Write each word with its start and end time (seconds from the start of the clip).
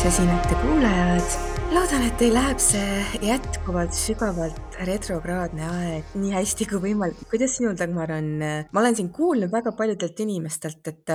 jaagisesinete 0.00 0.56
kuulajad, 0.62 1.32
loodan, 1.74 2.04
et 2.06 2.14
teil 2.16 2.32
läheb 2.32 2.60
see 2.62 3.24
jätkuvalt 3.26 3.92
sügavalt 3.92 4.78
retrokraadne 4.88 5.66
aeg 5.66 6.14
nii 6.16 6.30
hästi 6.32 6.66
kui 6.70 6.80
võimalik. 6.86 7.20
kuidas 7.28 7.58
sinul, 7.58 7.74
Dagmar, 7.76 8.14
on? 8.16 8.30
ma 8.40 8.80
olen 8.80 8.96
siin 8.96 9.10
kuulnud 9.12 9.52
väga 9.52 9.74
paljudelt 9.76 10.22
inimestelt, 10.24 10.80
et 10.88 11.12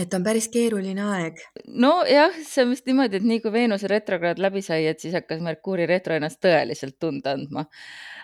et 0.00 0.14
on 0.14 0.24
päris 0.26 0.48
keeruline 0.52 1.04
aeg. 1.06 1.42
nojah, 1.68 2.34
see 2.46 2.64
on 2.64 2.72
vist 2.74 2.88
niimoodi, 2.90 3.20
et 3.20 3.28
nii 3.28 3.42
kui 3.44 3.52
Veenuse 3.54 3.90
retrokraad 3.90 4.42
läbi 4.42 4.62
sai, 4.64 4.86
et 4.90 5.00
siis 5.00 5.14
hakkas 5.14 5.42
Merkuuri 5.44 5.86
retro 5.90 6.16
ennast 6.18 6.42
tõeliselt 6.44 6.98
tunda 7.02 7.36
andma 7.38 7.66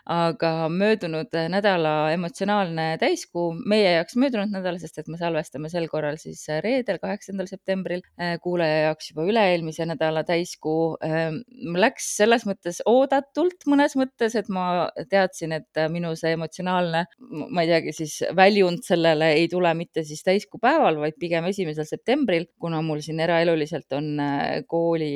aga 0.09 0.69
möödunud 0.73 1.34
nädala 1.52 1.92
emotsionaalne 2.14 2.97
täiskuu, 3.01 3.52
meie 3.69 3.92
jaoks 3.98 4.16
möödunud 4.20 4.52
nädal, 4.55 4.78
sest 4.80 5.01
et 5.02 5.11
me 5.12 5.19
salvestame 5.20 5.70
sel 5.73 5.87
korral 5.92 6.16
siis 6.20 6.42
reedel, 6.64 6.98
kaheksandal 7.02 7.48
septembril, 7.51 8.02
äh, 8.20 8.37
kuulaja 8.42 8.87
jaoks 8.89 9.12
juba 9.12 9.27
üle-eelmise 9.28 9.87
nädala 9.91 10.25
täiskuu, 10.27 10.97
ähm, 11.05 11.41
läks 11.77 12.09
selles 12.20 12.47
mõttes 12.48 12.80
oodatult 12.89 13.66
mõnes 13.70 13.97
mõttes, 14.00 14.37
et 14.39 14.48
ma 14.48 14.89
teadsin, 15.11 15.55
et 15.61 15.83
minu 15.92 16.14
see 16.19 16.34
emotsionaalne, 16.37 17.05
ma 17.20 17.64
ei 17.64 17.70
teagi 17.70 17.95
siis 18.00 18.20
väljund 18.36 18.84
sellele 18.86 19.33
ei 19.36 19.48
tule 19.52 19.73
mitte 19.77 20.05
siis 20.06 20.25
täiskuu 20.27 20.61
päeval, 20.62 20.98
vaid 21.02 21.19
pigem 21.20 21.47
esimesel 21.50 21.59
septembril, 21.69 22.47
kuna 22.61 22.80
mul 22.84 23.00
siin 23.05 23.20
eraeluliselt 23.20 23.92
on 23.97 24.20
äh, 24.20 24.62
kooli, 24.69 25.11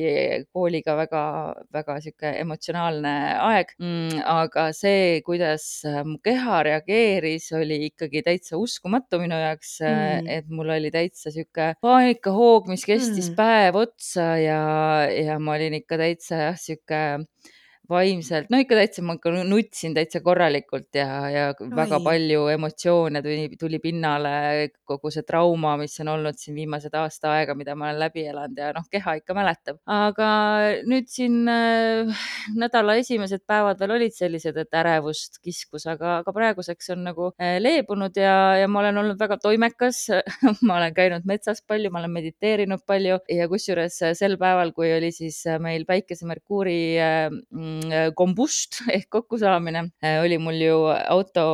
kooliga 0.52 0.96
väga, 0.98 1.22
väga 1.74 1.98
sihuke 2.04 2.32
emotsionaalne 2.40 3.14
aeg. 3.44 3.74
Mm, 3.82 4.22
aga 4.34 4.68
see, 4.76 5.20
kuidas 5.26 5.66
äh, 5.88 6.02
mu 6.06 6.18
keha 6.24 6.62
reageeris, 6.68 7.50
oli 7.58 7.80
ikkagi 7.90 8.24
täitsa 8.26 8.58
uskumatu 8.60 9.20
minu 9.22 9.38
jaoks 9.40 9.78
mm., 9.84 10.30
et 10.38 10.48
mul 10.52 10.72
oli 10.76 10.92
täitsa 10.94 11.32
sihuke 11.34 11.74
paanikahoog, 11.84 12.68
mis 12.72 12.86
kestis 12.88 13.30
mm. 13.30 13.36
päev 13.38 13.80
otsa 13.84 14.34
ja, 14.40 14.62
ja 15.10 15.38
ma 15.42 15.58
olin 15.58 15.80
ikka 15.80 16.00
täitsa 16.00 16.40
jah, 16.48 16.58
sihuke 16.60 17.02
vaimselt, 17.90 18.48
no 18.52 18.58
ikka 18.62 18.76
täitsa, 18.78 19.02
ma 19.04 19.16
ikka 19.18 19.32
nutsin 19.44 19.94
täitsa 19.96 20.20
korralikult 20.24 20.96
ja, 20.96 21.06
ja 21.30 21.44
Oi. 21.52 21.68
väga 21.76 21.98
palju 22.04 22.46
emotsioone 22.54 23.22
tuli, 23.24 23.48
tuli 23.60 23.80
pinnale, 23.82 24.32
kogu 24.88 25.12
see 25.12 25.24
trauma, 25.26 25.74
mis 25.80 25.96
on 26.00 26.10
olnud 26.14 26.38
siin 26.40 26.56
viimased 26.56 26.94
aasta 26.96 27.34
aega, 27.36 27.56
mida 27.58 27.76
ma 27.76 27.90
olen 27.90 28.00
läbi 28.00 28.24
elanud 28.30 28.60
ja 28.60 28.70
noh, 28.76 28.86
keha 28.90 29.16
ikka 29.20 29.36
mäletab. 29.36 29.80
aga 29.90 30.28
nüüd 30.88 31.10
siin 31.12 31.42
äh, 31.50 32.24
nädala 32.56 32.96
esimesed 33.02 33.44
päevad 33.48 33.80
veel 33.80 33.96
olid 33.98 34.16
sellised, 34.16 34.56
et 34.60 34.80
ärevust 34.80 35.40
kiskus, 35.44 35.86
aga, 35.90 36.18
aga 36.22 36.36
praeguseks 36.36 36.92
on 36.96 37.04
nagu 37.10 37.30
äh, 37.36 37.58
leebunud 37.60 38.16
ja, 38.20 38.36
ja 38.62 38.70
ma 38.70 38.80
olen 38.84 39.02
olnud 39.04 39.20
väga 39.20 39.38
toimekas 39.42 40.06
ma 40.66 40.78
olen 40.78 40.96
käinud 40.96 41.28
metsas 41.28 41.60
palju, 41.66 41.92
ma 41.92 42.00
olen 42.00 42.16
mediteerinud 42.16 42.86
palju 42.88 43.20
ja 43.28 43.48
kusjuures 43.52 44.00
sel 44.16 44.38
päeval, 44.40 44.72
kui 44.76 44.92
oli 44.96 45.12
siis 45.12 45.42
meil 45.60 45.84
Päikese 45.88 46.24
Merkuuri 46.26 46.78
äh, 47.00 47.28
Mm, 47.54 47.73
kombust 48.16 48.80
ehk 48.96 49.08
kokkusaamine. 49.12 49.84
Äh, 50.04 50.20
oli 50.24 50.38
mul 50.38 50.60
ju 50.60 50.76
auto 51.08 51.44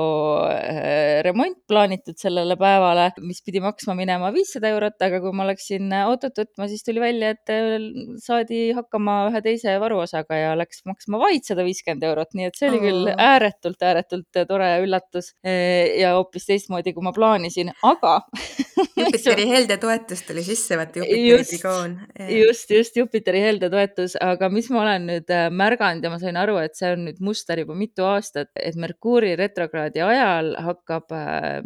äh, 0.51 1.21
remont 1.27 1.59
plaanitud 1.69 2.19
sellele 2.21 2.57
päevale, 2.61 3.11
mis 3.25 3.43
pidi 3.45 3.63
maksma 3.63 3.95
minema 3.99 4.31
viissada 4.35 4.71
eurot, 4.75 4.99
aga 5.07 5.21
kui 5.23 5.35
ma 5.37 5.47
läksin 5.49 5.93
autot 6.03 6.41
võtma, 6.43 6.69
siis 6.71 6.85
tuli 6.87 7.03
välja, 7.03 7.35
et 7.35 7.53
äh, 7.55 7.77
saadi 8.23 8.71
hakkama 8.77 9.17
ühe 9.31 9.43
teise 9.45 9.77
varuosaga 9.83 10.39
ja 10.39 10.55
läks 10.59 10.85
maksma 10.89 11.21
vaid 11.23 11.47
sada 11.49 11.65
viiskümmend 11.67 12.07
eurot, 12.11 12.35
nii 12.35 12.51
et 12.51 12.59
see 12.59 12.71
oli 12.71 12.83
küll 12.85 13.11
ääretult, 13.15 13.81
ääretult 13.83 14.41
tore 14.49 14.71
üllatus 14.85 15.33
ja 15.43 16.15
hoopis 16.17 16.47
teistmoodi, 16.49 16.95
kui 16.97 17.05
ma 17.05 17.13
plaanisin, 17.17 17.73
aga 17.87 18.21
Jupiteri 19.01 19.47
helde 19.49 19.77
toetus 19.81 20.23
tuli 20.27 20.43
sisse, 20.45 20.77
vaata 20.79 21.01
Jupiteri 21.03 21.45
trigoon. 21.49 21.97
just, 22.35 22.71
just 22.71 22.97
Jupiteri 22.97 23.43
helde 23.45 23.71
toetus, 23.73 24.17
aga 24.21 24.51
mis 24.53 24.71
ma 24.73 24.83
olen 24.85 25.09
nüüd 25.11 25.33
märganud 25.57 26.05
ja 26.05 26.10
ma 26.11 26.19
sain 26.23 26.37
aru, 26.41 26.57
et 26.63 26.77
see 26.79 26.91
on 26.95 27.05
nüüd 27.09 27.21
muster 27.25 27.61
juba 27.63 27.77
mitu 27.79 28.05
aastat, 28.09 28.51
et 28.59 28.77
Merkuuri 28.81 29.33
retrokraadi 29.39 30.03
ajal 30.05 30.53
hakkab 30.67 31.15
äh, 31.17 31.61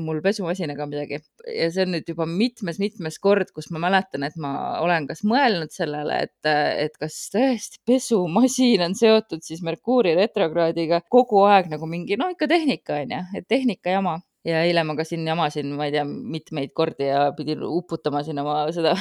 mul 0.00 0.20
pesumasinaga 0.24 0.88
midagi. 0.90 1.20
Ja 1.48 1.70
see 1.74 1.86
on 1.86 1.94
nüüd 1.96 2.10
juba 2.10 2.26
mitmes-mitmes 2.30 3.20
kord, 3.22 3.54
kus 3.54 3.70
ma 3.74 3.82
mäletan, 3.86 4.26
et 4.26 4.36
ma 4.40 4.54
olen 4.82 5.08
kas 5.10 5.24
mõelnud 5.28 5.74
sellele, 5.74 6.20
et, 6.28 6.52
et 6.86 7.00
kas 7.00 7.18
tõesti 7.34 7.82
pesumasin 7.88 8.84
on 8.88 8.98
seotud 8.98 9.44
siis 9.46 9.64
Merkuuri 9.64 10.14
retrokraadiga 10.18 11.04
kogu 11.12 11.44
aeg 11.48 11.72
nagu 11.72 11.88
mingi, 11.90 12.18
no 12.20 12.30
ikka 12.34 12.50
tehnika 12.50 13.02
on 13.02 13.18
ju, 13.18 13.24
et 13.40 13.48
tehnika 13.50 13.98
jama 13.98 14.18
ja 14.44 14.60
eile 14.66 14.84
ma 14.84 14.96
ka 14.98 15.06
siin 15.08 15.24
jamasin, 15.26 15.70
ma 15.78 15.88
ei 15.88 15.94
tea, 15.94 16.04
mitmeid 16.04 16.74
kordi 16.76 17.08
ja 17.08 17.30
pidin 17.36 17.62
uputama 17.64 18.22
siin 18.24 18.40
oma 18.42 18.56
seda 18.76 18.94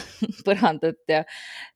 põrandat 0.47 1.01
ja, 1.11 1.23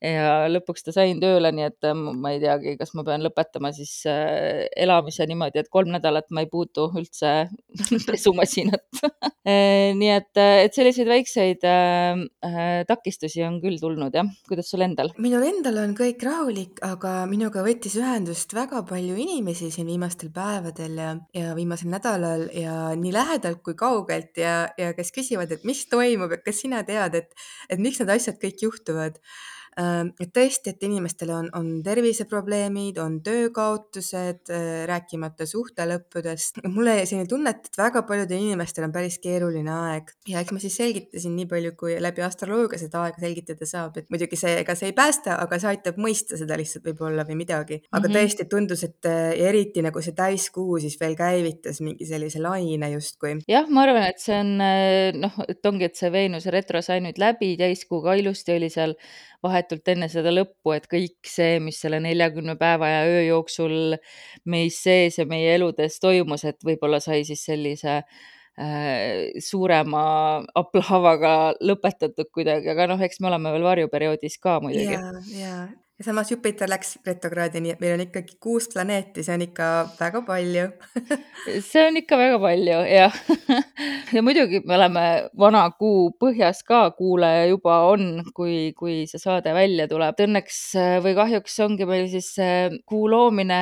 ja 0.04 0.46
lõpuks 0.52 0.88
ta 0.88 0.96
sain 0.96 1.20
tööle, 1.24 1.52
nii 1.56 1.68
et 1.68 1.90
ma 1.98 2.34
ei 2.34 2.42
teagi, 2.44 2.78
kas 2.80 2.94
ma 2.98 3.04
pean 3.08 3.26
lõpetama 3.26 3.74
siis 3.76 4.00
äh, 4.10 4.66
elamise 4.80 5.28
niimoodi, 5.28 5.64
et 5.64 5.72
kolm 5.74 5.92
nädalat 5.96 6.32
ma 6.32 6.46
ei 6.46 6.52
puutu 6.52 6.88
üldse 6.96 7.34
pesumasinat 8.08 9.04
äh, 9.48 9.92
nii 9.98 10.14
et, 10.16 10.32
et 10.38 10.78
selliseid 10.78 11.12
väikseid 11.12 11.68
äh, 11.68 12.24
äh, 12.48 12.86
takistusi 12.88 13.44
on 13.48 13.60
küll 13.64 13.80
tulnud 13.82 14.16
jah. 14.16 14.32
kuidas 14.48 14.72
sul 14.72 14.86
endal? 14.88 15.12
minul 15.20 15.44
endal 15.48 15.82
on 15.84 15.96
kõik 15.98 16.24
rahulik, 16.24 16.82
aga 16.88 17.18
minuga 17.30 17.66
võttis 17.68 18.00
ühendust 18.00 18.56
väga 18.56 18.84
palju 18.88 19.20
inimesi 19.20 19.72
siin 19.74 19.92
viimastel 19.92 20.32
päevadel 20.34 20.98
ja, 21.04 21.14
ja 21.36 21.52
viimasel 21.58 21.92
nädalal 21.92 22.48
ja 22.56 22.96
nii 22.96 23.14
lähedal 23.16 23.57
lähedalt 23.58 23.64
kui 23.64 23.76
kaugelt 23.76 24.38
ja, 24.38 24.70
ja 24.78 24.94
kes 24.94 25.12
küsivad, 25.12 25.52
et 25.52 25.64
mis 25.66 25.88
toimub, 25.90 26.32
et 26.32 26.44
kas 26.44 26.62
sina 26.62 26.84
tead, 26.84 27.16
et, 27.16 27.34
et 27.70 27.80
miks 27.80 28.00
need 28.00 28.10
asjad 28.10 28.38
kõik 28.40 28.62
juhtuvad 28.62 29.20
et 29.78 30.32
tõesti, 30.34 30.72
et 30.74 30.84
inimestel 30.88 31.30
on, 31.36 31.50
on 31.58 31.68
terviseprobleemid, 31.86 32.98
on 33.02 33.20
töökaotused, 33.26 34.50
äh, 34.50 34.86
rääkimata 34.90 35.46
suhte 35.46 35.86
lõppudest. 35.86 36.62
mulle 36.66 36.96
jäi 36.98 37.06
selline 37.12 37.30
tunne, 37.30 37.54
et 37.54 37.78
väga 37.78 38.02
paljudel 38.08 38.42
inimestel 38.42 38.88
on 38.88 38.96
päris 38.96 39.20
keeruline 39.22 39.74
aeg 39.74 40.10
ja 40.28 40.42
eks 40.42 40.56
ma 40.56 40.62
siis 40.64 40.78
selgitasin 40.82 41.36
nii 41.38 41.46
palju, 41.52 41.76
kui 41.78 41.98
läbi 42.02 42.26
astroloogia 42.26 42.82
seda 42.82 43.04
aega 43.06 43.22
selgitada 43.22 43.70
saab, 43.70 44.00
et 44.02 44.10
muidugi 44.14 44.40
see, 44.40 44.56
ega 44.64 44.76
see 44.80 44.90
ei 44.90 44.98
päästa, 44.98 45.38
aga 45.44 45.62
see 45.62 45.72
aitab 45.76 46.02
mõista 46.02 46.40
seda 46.42 46.58
lihtsalt 46.58 46.90
võib-olla 46.90 47.28
või 47.28 47.38
midagi. 47.44 47.82
aga 47.92 48.02
mm 48.02 48.10
-hmm. 48.10 48.18
tõesti 48.18 48.50
tundus, 48.50 48.84
et 48.84 49.06
äh, 49.06 49.38
eriti 49.50 49.86
nagu 49.86 50.02
see 50.02 50.18
täiskuu 50.18 50.80
siis 50.82 50.98
veel 51.00 51.16
käivitas 51.16 51.82
mingi 51.86 52.06
sellise 52.06 52.42
laine 52.42 52.92
justkui. 52.96 53.38
jah, 53.48 53.70
ma 53.70 53.86
arvan, 53.86 54.10
et 54.10 54.20
see 54.20 54.42
on 54.42 54.58
noh, 55.22 55.40
et 55.48 55.66
ongi, 55.66 55.86
et 55.86 55.96
see 55.96 56.12
Veenuse 56.12 56.52
retro 56.52 56.82
sai 56.82 57.00
nüüd 57.06 57.22
läbi, 57.22 57.54
täiskuuga 57.58 58.18
ilusti 58.18 58.58
oli 58.58 58.70
seal 58.74 58.98
vahetult 59.68 59.92
enne 59.92 60.08
seda 60.10 60.32
lõppu, 60.32 60.74
et 60.76 60.88
kõik 60.88 61.28
see, 61.28 61.60
mis 61.60 61.80
selle 61.80 62.00
neljakümne 62.00 62.58
päeva 62.58 62.88
ja 62.88 63.04
öö 63.08 63.24
jooksul 63.28 63.98
meis 64.46 64.82
sees 64.84 65.18
ja 65.20 65.26
meie 65.26 65.56
eludes 65.56 66.00
toimus, 66.00 66.46
et 66.46 66.58
võib-olla 66.64 67.00
sai 67.04 67.24
siis 67.28 67.44
sellise 67.46 67.98
äh, 68.00 69.34
suurema 69.40 70.44
aplahavaga 70.56 71.56
lõpetatud 71.62 72.32
kuidagi, 72.32 72.72
aga 72.72 72.88
noh, 72.88 73.02
eks 73.02 73.20
me 73.20 73.28
oleme 73.32 73.52
veel 73.52 73.68
varjuperioodis 73.68 74.40
ka 74.40 74.60
muidugi. 74.64 74.96
ja, 74.96 75.12
ja 75.36 75.87
ja 75.98 76.06
samas 76.06 76.32
Jupiter 76.32 76.70
läks 76.70 76.98
retrokraadi, 77.06 77.62
nii 77.64 77.74
et 77.74 77.80
meil 77.82 77.96
on 77.96 78.04
ikkagi 78.06 78.38
kuus 78.44 78.68
planeeti, 78.70 79.24
see 79.26 79.34
on 79.34 79.44
ikka 79.48 79.68
väga 79.98 80.22
palju 80.28 80.68
see 81.70 81.86
on 81.88 81.98
ikka 81.98 82.20
väga 82.20 82.38
palju 82.44 82.78
jah 82.86 83.18
ja 84.16 84.22
muidugi 84.26 84.62
me 84.66 84.76
oleme 84.78 85.06
vana 85.40 85.64
kuu 85.80 86.12
põhjas 86.22 86.62
ka, 86.68 86.84
kuulaja 86.98 87.48
juba 87.50 87.80
on, 87.90 88.22
kui, 88.38 88.74
kui 88.78 89.00
see 89.10 89.22
saade 89.22 89.54
välja 89.56 89.88
tuleb. 89.90 90.20
Õnneks 90.28 90.60
või 91.04 91.16
kahjuks 91.18 91.58
ongi 91.66 91.88
meil 91.90 92.08
siis 92.12 92.30
kuu 92.88 93.08
loomine 93.12 93.60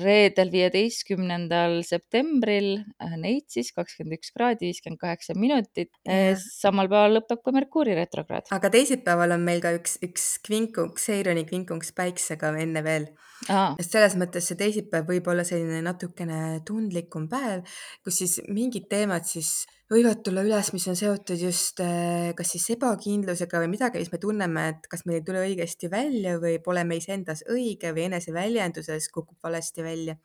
reedel, 0.00 0.50
viieteistkümnendal 0.52 1.80
septembril, 1.86 2.72
Neitsis 3.20 3.72
kakskümmend 3.76 4.18
üks 4.18 4.32
kraadi, 4.34 4.70
viiskümmend 4.70 5.00
kaheksa 5.02 5.36
minutit. 5.38 5.92
samal 6.40 6.88
päeval 6.90 7.18
lõpeb 7.18 7.44
ka 7.44 7.54
Merkuuri 7.54 7.96
retrokraad. 7.98 8.48
aga 8.54 8.72
teisipäeval 8.72 9.36
on 9.36 9.44
meil 9.44 9.62
ka 9.62 9.74
üks, 9.76 9.98
üks 10.04 10.32
kvinkuks 10.46 11.09
Seironi 11.10 11.44
kinkungs 11.48 11.92
päiksega 11.96 12.54
enne 12.62 12.84
veel. 12.86 13.10
sest 13.48 13.94
selles 13.96 14.16
mõttes 14.20 14.46
see 14.50 14.58
teisipäev 14.60 15.08
võib 15.08 15.28
olla 15.32 15.44
selline 15.48 15.80
natukene 15.84 16.60
tundlikum 16.68 17.28
päev, 17.28 17.62
kus 18.04 18.22
siis 18.22 18.40
mingid 18.52 18.88
teemad 18.90 19.24
siis 19.28 19.62
võivad 19.90 20.20
tulla 20.22 20.44
üles, 20.46 20.70
mis 20.74 20.86
on 20.90 20.96
seotud 20.98 21.40
just 21.40 21.80
äh, 21.82 22.30
kas 22.38 22.52
siis 22.54 22.68
ebakindlusega 22.76 23.62
või 23.62 23.72
midagi, 23.72 24.02
mis 24.02 24.12
me 24.12 24.20
tunneme, 24.22 24.66
et 24.74 24.86
kas 24.90 25.02
meil 25.06 25.18
ei 25.18 25.24
tule 25.26 25.42
õigesti 25.42 25.90
välja 25.90 26.36
või 26.42 26.60
pole 26.62 26.84
meis 26.86 27.08
endas 27.10 27.42
õige 27.50 27.90
või 27.96 28.06
eneseväljenduses 28.06 29.10
kukub 29.10 29.38
valesti 29.42 29.82
välja. 29.82 30.16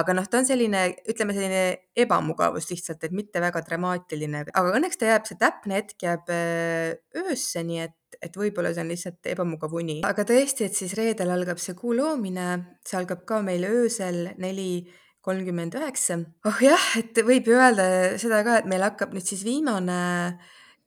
aga 0.00 0.16
noh, 0.16 0.28
ta 0.28 0.40
on 0.40 0.48
selline, 0.48 0.84
ütleme 1.12 1.36
selline 1.36 1.64
ebamugavus 2.06 2.70
lihtsalt, 2.72 3.04
et 3.04 3.16
mitte 3.16 3.42
väga 3.44 3.60
dramaatiline, 3.66 4.46
aga 4.48 4.76
õnneks 4.78 5.00
ta 5.00 5.10
jääb, 5.12 5.28
see 5.28 5.40
täpne 5.40 5.82
hetk 5.82 6.08
jääb 6.08 6.32
äh, 6.32 6.94
öösse, 7.26 7.66
nii 7.68 7.84
et 7.84 7.98
et 8.22 8.36
võib-olla 8.38 8.72
see 8.72 8.84
on 8.84 8.90
lihtsalt 8.92 9.30
ebamugav 9.34 9.74
uni. 9.76 10.00
aga 10.06 10.24
tõesti, 10.28 10.68
et 10.68 10.78
siis 10.78 10.94
reedel 10.98 11.32
algab 11.34 11.60
see 11.62 11.76
kuu 11.78 11.94
loomine, 11.98 12.48
see 12.86 12.98
algab 13.00 13.24
ka 13.28 13.42
meil 13.44 13.66
öösel 13.68 14.32
neli 14.42 14.86
kolmkümmend 15.22 15.76
üheksa. 15.78 16.18
oh 16.48 16.62
jah, 16.64 16.88
et 16.98 17.22
võib 17.26 17.50
ju 17.50 17.58
öelda 17.58 17.86
seda 18.22 18.42
ka, 18.46 18.62
et 18.62 18.70
meil 18.70 18.84
hakkab 18.86 19.14
nüüd 19.16 19.26
siis 19.26 19.44
viimane 19.46 20.00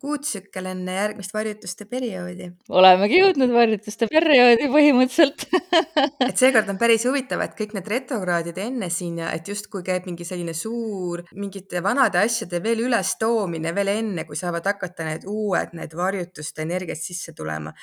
kuutsükkel 0.04 0.66
enne 0.70 0.96
järgmist 0.96 1.34
varjutuste 1.34 1.86
perioodi. 1.90 2.50
olemegi 2.70 3.20
jõudnud 3.22 3.54
varjutuste 3.56 4.08
perioodi 4.12 4.68
põhimõtteliselt. 4.74 5.46
Et 6.30 6.38
seekord 6.38 6.70
on 6.72 6.80
päris 6.80 7.06
huvitav, 7.08 7.42
et 7.46 7.56
kõik 7.58 7.76
need 7.78 7.88
retrokraadid 7.92 8.58
enne 8.62 8.90
siin 8.94 9.22
ja 9.24 9.32
et 9.36 9.48
justkui 9.48 9.84
käib 9.88 10.08
mingi 10.10 10.28
selline 10.28 10.54
suur 10.56 11.24
mingite 11.36 11.82
vanade 11.84 12.20
asjade 12.22 12.62
veel 12.64 12.86
ülestoomine 12.88 13.74
veel 13.76 13.94
enne, 13.96 14.26
kui 14.28 14.40
saavad 14.40 14.68
hakata 14.68 15.08
need 15.08 15.28
uued, 15.30 15.76
need 15.78 15.96
varjutuste 15.96 16.66
energiat 16.66 17.00
sisse 17.02 17.34
tulema. 17.38 17.74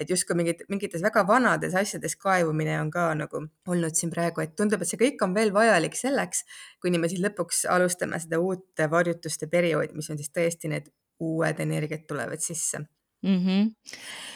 Et 0.00 0.10
justkui 0.10 0.36
mingid, 0.38 0.62
mingites 0.72 1.02
väga 1.04 1.26
vanades 1.28 1.74
asjades 1.76 2.16
kaevumine 2.16 2.78
on 2.80 2.90
ka 2.90 3.10
nagu 3.18 3.42
olnud 3.68 3.98
siin 3.98 4.12
praegu, 4.12 4.40
et 4.40 4.54
tundub, 4.56 4.80
et 4.80 4.88
see 4.88 5.00
kõik 5.00 5.20
on 5.26 5.34
veel 5.36 5.52
vajalik 5.52 5.98
selleks, 5.98 6.46
kuni 6.80 6.98
me 6.98 7.10
siis 7.12 7.20
lõpuks 7.20 7.66
alustame 7.68 8.20
seda 8.22 8.40
uut 8.40 8.86
varjutuste 8.90 9.50
perioodi, 9.52 9.98
mis 9.98 10.08
on 10.10 10.20
siis 10.20 10.32
tõesti 10.32 10.72
need 10.72 10.88
uued 11.20 11.60
energiat 11.60 12.06
tulevad 12.08 12.40
sisse 12.42 12.78
mm. 13.22 13.38
-hmm. 13.38 13.70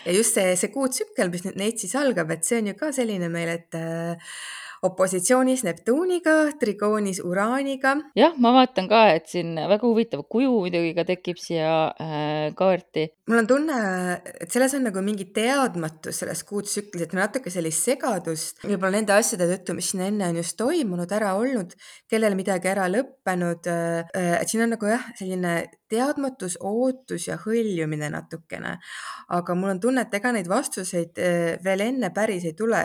ja 0.04 0.12
just 0.12 0.34
see, 0.34 0.56
see 0.56 0.72
kuutsükkel, 0.74 1.30
mis 1.30 1.44
nüüd 1.46 1.58
Neitsis 1.60 1.96
algab, 1.96 2.30
et 2.30 2.44
see 2.44 2.60
on 2.60 2.72
ju 2.72 2.76
ka 2.78 2.92
selline 2.92 3.28
meil, 3.32 3.48
et 3.58 3.78
äh, 3.78 4.34
opositsioonis 4.84 5.64
Neptuniga, 5.64 6.34
trigoonis 6.60 7.20
Uraaniga. 7.24 7.94
jah, 8.16 8.34
ma 8.38 8.52
vaatan 8.56 8.88
ka, 8.90 9.02
et 9.16 9.28
siin 9.30 9.54
väga 9.56 9.86
huvitav 9.86 10.24
kuju 10.30 10.52
muidugi 10.64 10.92
ka 10.96 11.06
tekib 11.08 11.40
siia 11.40 11.70
äh, 12.00 12.52
kaarti. 12.58 13.06
mul 13.30 13.42
on 13.42 13.48
tunne, 13.48 13.78
et 14.40 14.50
selles 14.52 14.74
on 14.76 14.84
nagu 14.88 15.02
mingi 15.04 15.30
teadmatus 15.36 16.20
selles 16.22 16.44
kuutsüklis, 16.48 17.06
et 17.06 17.16
natuke 17.16 17.52
sellist 17.52 17.88
segadust, 17.88 18.60
võib-olla 18.64 18.98
nende 18.98 19.16
asjade 19.16 19.48
tõttu, 19.50 19.76
mis 19.78 19.92
siin 19.92 20.04
enne 20.10 20.28
on 20.32 20.40
just 20.42 20.58
toimunud, 20.60 21.12
ära 21.16 21.34
olnud, 21.40 21.72
kellel 22.10 22.36
midagi 22.38 22.70
ära 22.72 22.88
lõppenud. 22.92 23.70
Äh, 23.70 24.36
et 24.40 24.50
siin 24.50 24.66
on 24.66 24.74
nagu 24.76 24.90
jah, 24.90 25.08
selline 25.18 25.56
teadmatus, 25.90 26.58
ootus 26.60 27.28
ja 27.28 27.38
hõljumine 27.40 28.10
natukene. 28.12 28.78
aga 29.34 29.54
mul 29.54 29.74
on 29.74 29.80
tunne, 29.80 30.04
et 30.04 30.14
ega 30.18 30.32
neid 30.34 30.48
vastuseid 30.50 31.20
äh, 31.22 31.56
veel 31.64 31.86
enne 31.88 32.10
päris 32.14 32.44
ei 32.44 32.56
tule 32.58 32.84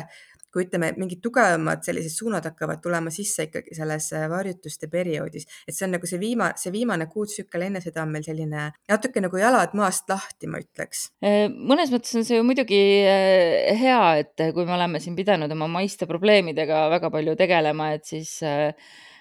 kui 0.53 0.65
ütleme, 0.65 0.91
mingid 0.99 1.21
tugevamad 1.23 1.83
sellised 1.85 2.13
suunad 2.13 2.45
hakkavad 2.49 2.81
tulema 2.83 3.11
sisse 3.13 3.47
ikkagi 3.47 3.75
selles 3.77 4.09
äh, 4.17 4.25
varjutuste 4.31 4.89
perioodis, 4.91 5.47
et 5.67 5.75
see 5.75 5.85
on 5.87 5.95
nagu 5.97 6.09
see 6.09 6.21
viimane, 6.21 6.57
see 6.61 6.73
viimane 6.73 7.09
kuutsükkel, 7.11 7.67
enne 7.67 7.83
seda 7.83 8.03
on 8.05 8.13
meil 8.13 8.25
selline 8.25 8.69
natuke 8.89 9.23
nagu 9.23 9.41
jalad 9.41 9.75
maast 9.77 10.09
lahti, 10.09 10.49
ma 10.51 10.61
ütleks. 10.63 11.09
Äh, 11.25 11.45
mõnes 11.49 11.93
mõttes 11.93 12.17
on 12.17 12.25
see 12.27 12.39
ju 12.39 12.47
muidugi 12.47 12.81
äh, 13.03 13.69
hea, 13.79 14.01
et 14.23 14.47
kui 14.55 14.65
me 14.65 14.75
oleme 14.77 15.01
siin 15.03 15.17
pidanud 15.17 15.51
oma 15.55 15.69
maiste 15.79 16.09
probleemidega 16.09 16.87
väga 16.95 17.13
palju 17.13 17.37
tegelema, 17.39 17.93
et 17.97 18.09
siis 18.09 18.39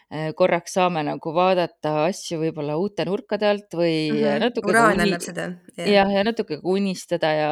korraks 0.09 0.73
saame 0.79 1.03
nagu 1.05 1.33
vaadata 1.37 2.07
asju 2.07 2.39
võib-olla 2.41 2.79
uute 2.81 3.05
nurkade 3.05 3.45
alt 3.45 3.75
või 3.77 4.09
mm 4.09 4.17
-hmm. 4.17 4.41
natuke 4.41 4.71
uraan 4.73 5.01
annab 5.05 5.21
seda. 5.21 5.49
jah, 5.77 6.09
ja 6.09 6.25
natuke 6.25 6.61
ka 6.63 6.69
unistada 6.69 7.33
ja 7.37 7.51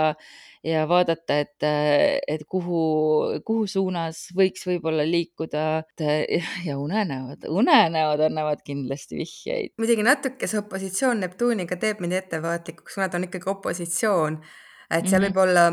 ja 0.67 0.89
vaadata, 0.89 1.39
et, 1.39 1.63
et 2.27 2.43
kuhu, 2.49 2.81
kuhu 3.47 3.67
suunas 3.71 4.23
võiks 4.37 4.67
võib-olla 4.67 5.05
liikuda 5.07 5.65
ja 6.69 6.79
unenäod, 6.79 7.47
unenäod 7.49 8.21
annavad 8.27 8.65
kindlasti 8.67 9.21
vihjeid. 9.21 9.75
muidugi 9.79 10.03
natuke 10.03 10.49
see 10.51 10.59
opositsioon 10.59 11.21
Neptuniga 11.21 11.77
teeb 11.77 12.01
mind 12.01 12.19
ettevaatlikuks, 12.19 12.95
kuna 12.95 13.09
ta 13.09 13.21
on 13.21 13.29
ikkagi 13.29 13.51
opositsioon, 13.53 14.41
et 14.91 15.07
seal 15.07 15.21
mm 15.21 15.27
-hmm. 15.27 15.29
võib 15.29 15.43
olla 15.45 15.67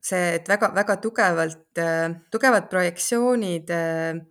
see, 0.00 0.34
et 0.40 0.48
väga-väga 0.48 0.96
tugevalt, 0.96 1.82
tugevad 2.30 2.68
projektsioonid, 2.72 3.70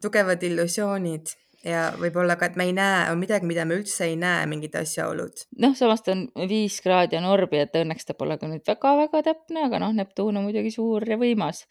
tugevad 0.02 0.44
illusioonid 0.44 1.36
ja 1.66 1.90
võib-olla 2.00 2.38
ka, 2.40 2.50
et 2.50 2.60
me 2.60 2.70
ei 2.70 2.74
näe, 2.76 3.08
on 3.12 3.20
midagi, 3.22 3.48
mida 3.50 3.66
me 3.68 3.80
üldse 3.80 4.08
ei 4.08 4.16
näe, 4.20 4.46
mingid 4.50 4.76
asjaolud. 4.80 5.46
noh, 5.64 5.76
samas 5.78 6.04
ta 6.06 6.14
on 6.16 6.28
viis 6.50 6.80
kraadi 6.86 7.20
on 7.20 7.28
orbi, 7.30 7.60
et 7.64 7.76
õnneks 7.76 8.08
ta 8.08 8.16
pole 8.18 8.38
ka 8.40 8.50
nüüd 8.52 8.66
väga-väga 8.68 9.24
täpne, 9.32 9.66
aga 9.68 9.82
noh, 9.84 9.96
Neptuun 9.98 10.40
on 10.40 10.48
muidugi 10.48 10.72
suur 10.76 11.06
ja 11.10 11.20
võimas 11.20 11.66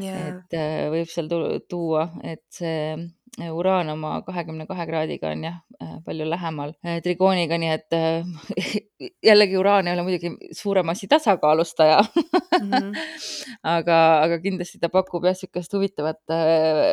yeah.. 0.00 0.32
et 0.32 0.58
äh, 0.58 0.88
võib 0.92 1.10
seal 1.12 1.30
tuua, 1.70 2.08
et 2.26 2.44
see 2.54 2.96
uraan 3.54 3.92
oma 3.92 4.16
kahekümne 4.26 4.66
kahe 4.66 4.86
kraadiga 4.88 5.30
on 5.30 5.44
jah, 5.46 5.58
äh, 5.82 5.94
palju 6.06 6.26
lähemal 6.28 6.74
trigooniga, 7.04 7.58
nii 7.62 7.72
et 7.74 7.96
jällegi 9.30 9.58
uraan 9.60 9.88
ei 9.88 9.94
ole 9.96 10.06
muidugi 10.06 10.52
suure 10.58 10.82
massi 10.82 11.08
tasakaalustaja 11.08 12.00
mm. 12.02 12.70
-hmm. 12.70 12.92
aga, 13.76 13.98
aga 14.26 14.40
kindlasti 14.42 14.82
ta 14.82 14.90
pakub 14.92 15.24
jah, 15.24 15.36
niisugust 15.38 15.74
huvitavat 15.78 16.36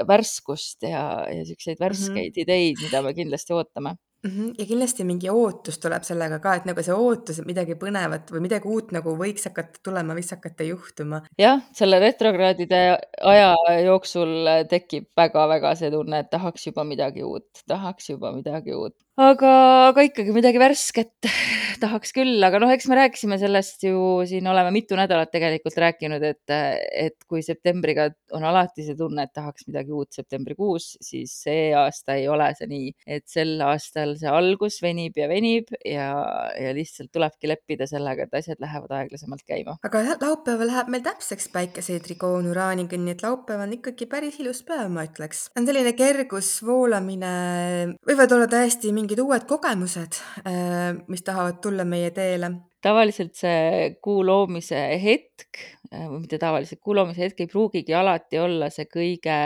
värskust 0.08 0.84
ja, 0.84 1.06
ja 1.30 1.42
niisuguseid 1.42 1.78
mhm. 1.80 1.86
värskeid 1.86 2.16
mm 2.16 2.40
-hmm. 2.40 2.44
ideid, 2.46 2.84
mida 2.84 3.02
me 3.02 3.14
kindlasti 3.14 3.54
ootame 3.54 3.96
-hmm. 4.26 4.54
ja 4.60 4.66
kindlasti 4.66 5.06
mingi 5.08 5.30
ootus 5.30 5.80
tuleb 5.80 6.04
sellega 6.08 6.40
ka, 6.44 6.56
et 6.56 6.66
nagu 6.70 6.84
see 6.84 6.96
ootus, 6.96 7.40
et 7.40 7.48
midagi 7.48 7.78
põnevat 7.80 8.32
või 8.32 8.46
midagi 8.48 8.68
uut 8.68 8.92
nagu 8.96 9.16
võiks 9.20 9.48
hakata 9.50 9.82
tulema, 9.84 10.18
võiks 10.18 10.34
hakata 10.36 10.68
juhtuma. 10.68 11.22
jah, 11.38 11.62
selle 11.74 12.00
retrokraadide 12.00 12.82
aja 13.22 13.56
jooksul 13.86 14.68
tekib 14.70 15.10
väga-väga 15.18 15.76
see 15.76 15.92
tunne, 15.92 16.20
et 16.20 16.30
tahaks 16.30 16.68
juba 16.68 16.84
midagi 16.84 17.24
uut, 17.24 17.64
tahaks 17.68 18.10
juba 18.10 18.32
midagi 18.36 18.74
uut 18.74 18.96
aga, 19.16 19.52
aga 19.92 20.04
ikkagi 20.10 20.34
midagi 20.36 20.60
värsket 20.60 21.30
tahaks 21.84 22.12
küll, 22.16 22.36
aga 22.44 22.60
noh, 22.62 22.72
eks 22.72 22.88
me 22.92 22.98
rääkisime 23.00 23.38
sellest 23.40 23.84
ju 23.88 23.98
siin 24.28 24.48
oleme 24.52 24.72
mitu 24.76 24.98
nädalat 25.00 25.32
tegelikult 25.32 25.78
rääkinud, 25.80 26.24
et, 26.24 26.56
et 26.92 27.28
kui 27.28 27.44
septembriga 27.46 28.10
on 28.36 28.46
alati 28.48 28.86
see 28.86 28.98
tunne, 29.00 29.26
et 29.26 29.34
tahaks 29.36 29.68
midagi 29.70 29.94
uut 29.96 30.16
septembrikuus, 30.16 30.96
siis 31.04 31.34
see 31.46 31.70
aasta 31.78 32.18
ei 32.20 32.28
ole 32.32 32.50
see 32.58 32.70
nii, 32.72 32.92
et 33.18 33.26
sel 33.32 33.56
aastal 33.66 34.16
see 34.20 34.32
algus 34.32 34.82
venib 34.84 35.18
ja 35.20 35.30
venib 35.32 35.72
ja, 35.80 36.10
ja 36.60 36.76
lihtsalt 36.76 37.12
tulebki 37.16 37.52
leppida 37.52 37.88
sellega, 37.90 38.28
et 38.28 38.40
asjad 38.42 38.62
lähevad 38.64 38.96
aeglasemalt 39.00 39.46
käima. 39.48 39.78
aga 39.86 40.04
jah, 40.04 40.20
laupäeval 40.22 40.72
läheb 40.74 40.92
meil 40.92 41.06
täpseks 41.06 41.50
päikese 41.56 42.02
trigoon 42.04 42.50
uraaniga, 42.52 43.00
nii 43.00 43.16
et 43.16 43.26
laupäev 43.26 43.64
on 43.64 43.78
ikkagi 43.80 44.10
päris 44.12 44.40
ilus 44.44 44.64
päev, 44.68 44.90
ma 44.92 45.08
ütleks. 45.08 45.48
on 45.56 45.68
selline 45.68 45.96
kergus, 45.98 46.58
voolamine, 46.66 47.34
võivad 48.08 48.36
olla 48.36 48.50
täiesti 48.52 48.92
mingi 48.96 49.05
mingid 49.06 49.22
uued 49.22 49.44
kogemused, 49.46 50.18
äh, 50.50 50.96
mis 51.12 51.22
tahavad 51.26 51.62
tulla 51.62 51.86
meie 51.86 52.10
teele? 52.16 52.56
tavaliselt 52.86 53.34
see 53.34 53.96
kuu 54.06 54.20
loomise 54.26 54.78
hetk 55.02 55.58
äh, 55.90 56.04
või 56.06 56.24
mitte 56.24 56.38
tavaliselt, 56.42 56.82
kuu 56.86 56.94
loomise 56.98 57.24
hetk 57.24 57.42
ei 57.42 57.50
pruugigi 57.50 57.96
alati 57.98 58.38
olla 58.38 58.70
see 58.74 58.86
kõige 58.90 59.38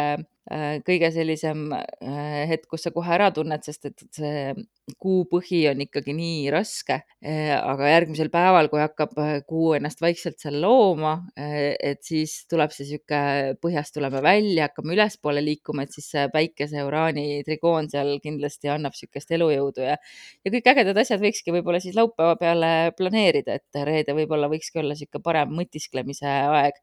kõige 0.86 1.12
sellisem 1.14 1.68
äh, 1.76 2.46
hetk, 2.50 2.68
kus 2.72 2.88
sa 2.88 2.92
kohe 2.94 3.12
ära 3.14 3.30
tunned, 3.36 3.62
sest 3.66 3.90
et 3.90 4.04
see 4.16 4.54
kuu 4.98 5.28
põhi 5.30 5.60
on 5.70 5.84
ikkagi 5.84 6.16
nii 6.18 6.48
raske. 6.54 7.00
Äh, 7.22 7.52
aga 7.54 7.92
järgmisel 7.92 8.32
päeval, 8.34 8.72
kui 8.72 8.82
hakkab 8.82 9.14
kuu 9.50 9.76
ennast 9.78 10.02
vaikselt 10.02 10.40
seal 10.42 10.58
looma, 10.64 11.14
et 11.38 12.02
siis 12.06 12.34
tuleb 12.50 12.74
see 12.74 12.88
sihuke, 12.90 13.20
põhjast 13.62 13.94
tuleme 13.98 14.24
välja, 14.26 14.70
hakkame 14.70 14.96
ülespoole 14.98 15.44
liikuma, 15.46 15.86
et 15.86 15.94
siis 15.94 16.10
see 16.16 16.26
päikese 16.34 16.82
uraani 16.88 17.44
trigoon 17.46 17.92
seal 17.92 18.16
kindlasti 18.24 18.72
annab 18.74 18.98
sihukest 18.98 19.38
elujõudu 19.38 19.86
ja, 19.86 20.00
ja 20.46 20.54
kõik 20.56 20.74
ägedad 20.74 20.98
asjad 21.04 21.22
võikski 21.22 21.54
võib-olla 21.54 21.84
siis 21.84 21.98
laupäeva 21.98 22.40
peale 22.42 22.74
planeerida, 22.98 23.60
et 23.60 23.84
reede 23.86 24.18
võib-olla 24.18 24.50
võikski 24.52 24.82
olla 24.82 24.98
sihuke 24.98 25.22
parem 25.24 25.54
mõtisklemise 25.60 26.30
aeg 26.30 26.82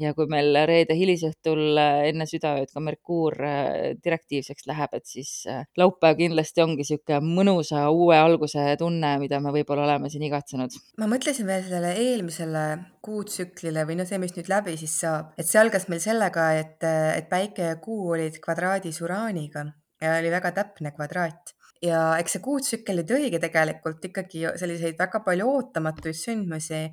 ja 0.00 0.10
kui 0.16 0.26
meil 0.30 0.56
reede 0.66 0.96
hilisõhtul 0.98 1.78
äh, 1.78 2.08
enne 2.10 2.26
südaööd 2.26 2.72
ka 2.74 2.82
Merkuur 2.82 3.36
äh, 3.46 3.94
direktiivseks 4.02 4.66
läheb, 4.70 4.96
et 4.98 5.06
siis 5.06 5.30
äh, 5.50 5.62
laupäev 5.78 6.18
kindlasti 6.18 6.64
ongi 6.64 6.82
niisugune 6.82 7.20
mõnusa 7.24 7.86
uue 7.94 8.18
alguse 8.18 8.66
tunne, 8.80 9.14
mida 9.22 9.40
me 9.42 9.54
võib-olla 9.54 9.86
oleme 9.86 10.10
siin 10.10 10.26
igatsenud. 10.26 10.74
ma 10.98 11.08
mõtlesin 11.10 11.46
veel 11.48 11.62
sellele 11.66 11.94
eelmisele 12.02 12.64
kuutsüklile 13.04 13.86
või 13.86 14.00
no 14.00 14.08
see, 14.08 14.18
mis 14.22 14.34
nüüd 14.36 14.50
läbi 14.50 14.76
siis 14.80 14.98
saab, 15.04 15.34
et 15.38 15.48
see 15.48 15.62
algas 15.62 15.88
meil 15.92 16.02
sellega, 16.02 16.50
et, 16.58 16.78
et 16.84 17.28
päike 17.30 17.70
ja 17.72 17.80
kuu 17.82 18.14
olid 18.16 18.40
kvadraadis 18.42 19.02
uraaniga 19.04 19.68
ja 20.02 20.16
oli 20.18 20.32
väga 20.34 20.50
täpne 20.58 20.90
kvadraat 20.96 21.54
ja 21.84 22.00
eks 22.18 22.36
see 22.36 22.44
kuutsükkel 22.44 23.04
tõigi 23.06 23.40
tegelikult 23.42 24.04
ikkagi 24.10 24.48
selliseid 24.60 24.98
väga 24.98 25.20
palju 25.26 25.50
ootamatuid 25.52 26.18
sündmusi 26.18 26.88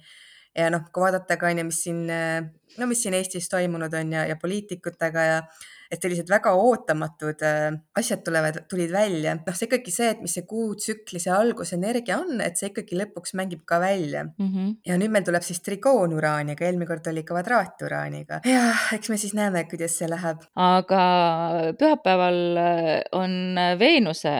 ja 0.57 0.69
noh, 0.73 0.87
kui 0.93 1.03
vaadata 1.05 1.37
ka 1.37 1.51
onju, 1.51 1.67
mis 1.67 1.83
siin, 1.85 2.01
no 2.07 2.87
mis 2.89 3.03
siin 3.03 3.15
Eestis 3.17 3.49
toimunud 3.51 3.93
on 3.93 4.17
ja, 4.17 4.25
ja 4.29 4.39
poliitikutega 4.41 5.27
ja 5.27 5.37
et 5.91 5.99
sellised 5.99 6.29
väga 6.31 6.53
ootamatud 6.55 7.43
äh, 7.45 7.67
asjad 7.99 8.23
tulevad, 8.25 8.61
tulid 8.71 8.91
välja. 8.93 9.35
noh, 9.35 9.57
see 9.57 9.67
ikkagi 9.67 9.93
see, 9.93 10.09
et 10.13 10.23
mis 10.23 10.35
see 10.37 10.47
kuutsükli 10.47 11.19
see 11.21 11.33
algusenergia 11.35 12.21
on, 12.21 12.39
et 12.43 12.59
see 12.59 12.71
ikkagi 12.71 12.99
lõpuks 13.01 13.35
mängib 13.39 13.65
ka 13.67 13.81
välja 13.83 14.23
mm. 14.25 14.47
-hmm. 14.47 14.73
ja 14.87 14.97
nüüd 15.01 15.11
meil 15.13 15.27
tuleb 15.27 15.45
siis 15.45 15.61
trigoon 15.65 16.15
uraaniga, 16.15 16.65
eelmine 16.65 16.87
kord 16.89 17.07
oli 17.11 17.25
kvadraat 17.27 17.83
uraaniga. 17.87 18.41
jah, 18.47 18.87
eks 18.95 19.11
me 19.11 19.19
siis 19.19 19.35
näeme, 19.37 19.65
kuidas 19.71 19.97
see 19.99 20.09
läheb. 20.11 20.45
aga 20.55 21.03
pühapäeval 21.79 22.41
äh, 22.63 23.01
on 23.11 23.59
Veenuse 23.79 24.37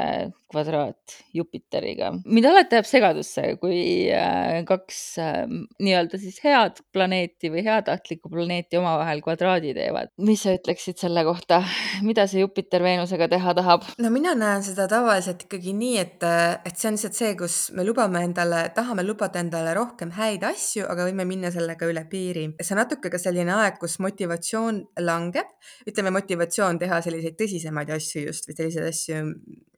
kvadraat 0.52 1.18
Jupiteriga. 1.34 2.12
mind 2.26 2.50
alati 2.50 2.78
ajab 2.78 2.88
segadusse, 2.90 3.46
kui 3.62 3.82
äh, 4.14 4.62
kaks 4.68 5.00
äh, 5.22 5.44
nii-öelda 5.80 6.20
siis 6.22 6.40
head 6.44 6.82
planeeti 6.94 7.52
või 7.54 7.64
heatahtlikku 7.66 8.32
planeeti 8.32 8.80
omavahel 8.80 9.24
kvadraadi 9.24 9.74
teevad. 9.78 10.12
mis 10.22 10.44
sa 10.46 10.56
ütleksid 10.58 11.00
selle 11.02 11.24
kohta, 11.28 11.62
mida 12.06 12.28
see 12.28 12.44
Jupiter 12.44 12.84
Veenusega 12.84 13.30
teha 13.32 13.56
tahab? 13.58 13.88
no 14.02 14.12
mina 14.14 14.36
näen 14.38 14.66
seda 14.66 14.88
tavaliselt 14.92 15.48
ikkagi 15.48 15.76
nii, 15.78 15.98
et, 16.02 16.28
et 16.66 16.76
see 16.76 16.92
on 16.92 17.00
lihtsalt 17.00 17.18
see, 17.18 17.34
kus 17.40 17.58
me 17.78 17.86
lubame 17.88 18.24
endale, 18.28 18.64
tahame 18.76 19.06
lubada 19.08 19.42
endale 19.44 19.76
rohkem 19.78 20.14
häid 20.18 20.46
asju, 20.52 20.86
aga 20.92 21.08
võime 21.10 21.26
minna 21.28 21.52
sellega 21.54 21.90
üle 21.90 22.06
piiri. 22.12 22.48
see 22.60 22.76
on 22.76 22.84
natuke 22.84 23.12
ka 23.14 23.22
selline 23.22 23.56
aeg, 23.56 23.80
kus 23.82 24.00
motivatsioon 24.04 24.84
langeb, 25.06 25.52
ütleme 25.88 26.14
motivatsioon 26.18 26.82
teha 26.82 27.02
selliseid 27.06 27.38
tõsisemaid 27.40 27.92
asju 27.98 28.28
just 28.28 28.50
või 28.50 28.58
selliseid 28.58 28.90
asju, 28.92 29.22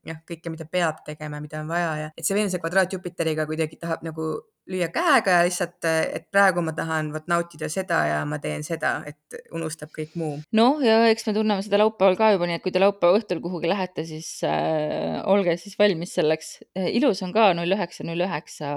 jah, 0.08 0.20
kõike, 0.28 0.52
mida 0.54 0.66
peab 0.70 1.04
tegema, 1.06 1.40
mida 1.44 1.62
on 1.62 1.70
vaja 1.72 1.94
ja 2.00 2.10
et 2.18 2.26
see 2.26 2.36
Veenuse 2.38 2.60
kvadraat 2.62 2.94
Jupiteriga 2.94 3.46
kuidagi 3.50 3.80
tahab 3.82 4.04
nagu 4.06 4.28
lüüa 4.70 4.88
käega 4.94 5.38
ja 5.38 5.44
lihtsalt, 5.48 5.84
et 5.84 6.30
praegu 6.32 6.64
ma 6.64 6.72
tahan 6.76 7.12
vot 7.14 7.26
nautida 7.28 7.68
seda 7.72 8.00
ja 8.08 8.20
ma 8.28 8.40
teen 8.44 8.64
seda, 8.64 8.94
et 9.10 9.40
unustab 9.56 9.92
kõik 9.96 10.16
muu. 10.20 10.38
noh, 10.56 10.80
ja 10.84 11.02
eks 11.12 11.28
me 11.28 11.36
tunneme 11.36 11.66
seda 11.66 11.82
laupäeval 11.82 12.18
ka 12.20 12.32
juba, 12.36 12.48
nii 12.48 12.60
et 12.60 12.66
kui 12.66 12.76
te 12.76 12.84
laupäeva 12.84 13.20
õhtul 13.20 13.42
kuhugi 13.44 13.72
lähete, 13.72 14.08
siis 14.08 14.30
äh, 14.48 15.20
olge 15.30 15.58
siis 15.60 15.76
valmis 15.80 16.16
selleks. 16.16 16.56
ilus 16.96 17.24
on 17.28 17.36
ka 17.36 17.52
null 17.58 17.76
üheksa, 17.76 18.08
null 18.08 18.24
üheksa 18.24 18.76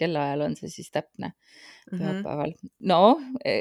kellaajal 0.00 0.48
on 0.48 0.58
see 0.60 0.72
siis 0.72 0.92
täpne 0.92 1.34
Pühapäeval. 1.90 2.54
noh, 2.88 3.18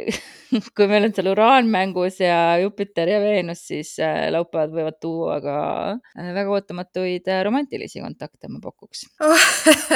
kui 0.75 0.86
meil 0.88 1.08
on 1.10 1.13
seal 1.15 1.27
uraan 1.34 1.68
mängus 1.72 2.22
ja 2.22 2.56
Jupiter 2.62 3.10
ja 3.12 3.18
Veenus, 3.20 3.65
siis 3.68 3.98
äh, 4.00 4.30
laupäevad 4.32 4.72
võivad 4.72 4.98
tuua 5.03 5.36
ka 5.44 5.56
äh, 5.92 6.30
väga 6.36 6.53
ootamatuid 6.56 7.27
äh, 7.27 7.42
romantilisi 7.44 8.00
kontakte, 8.00 8.48
ma 8.48 8.62
pakuks 8.63 9.03
oh, 9.27 9.48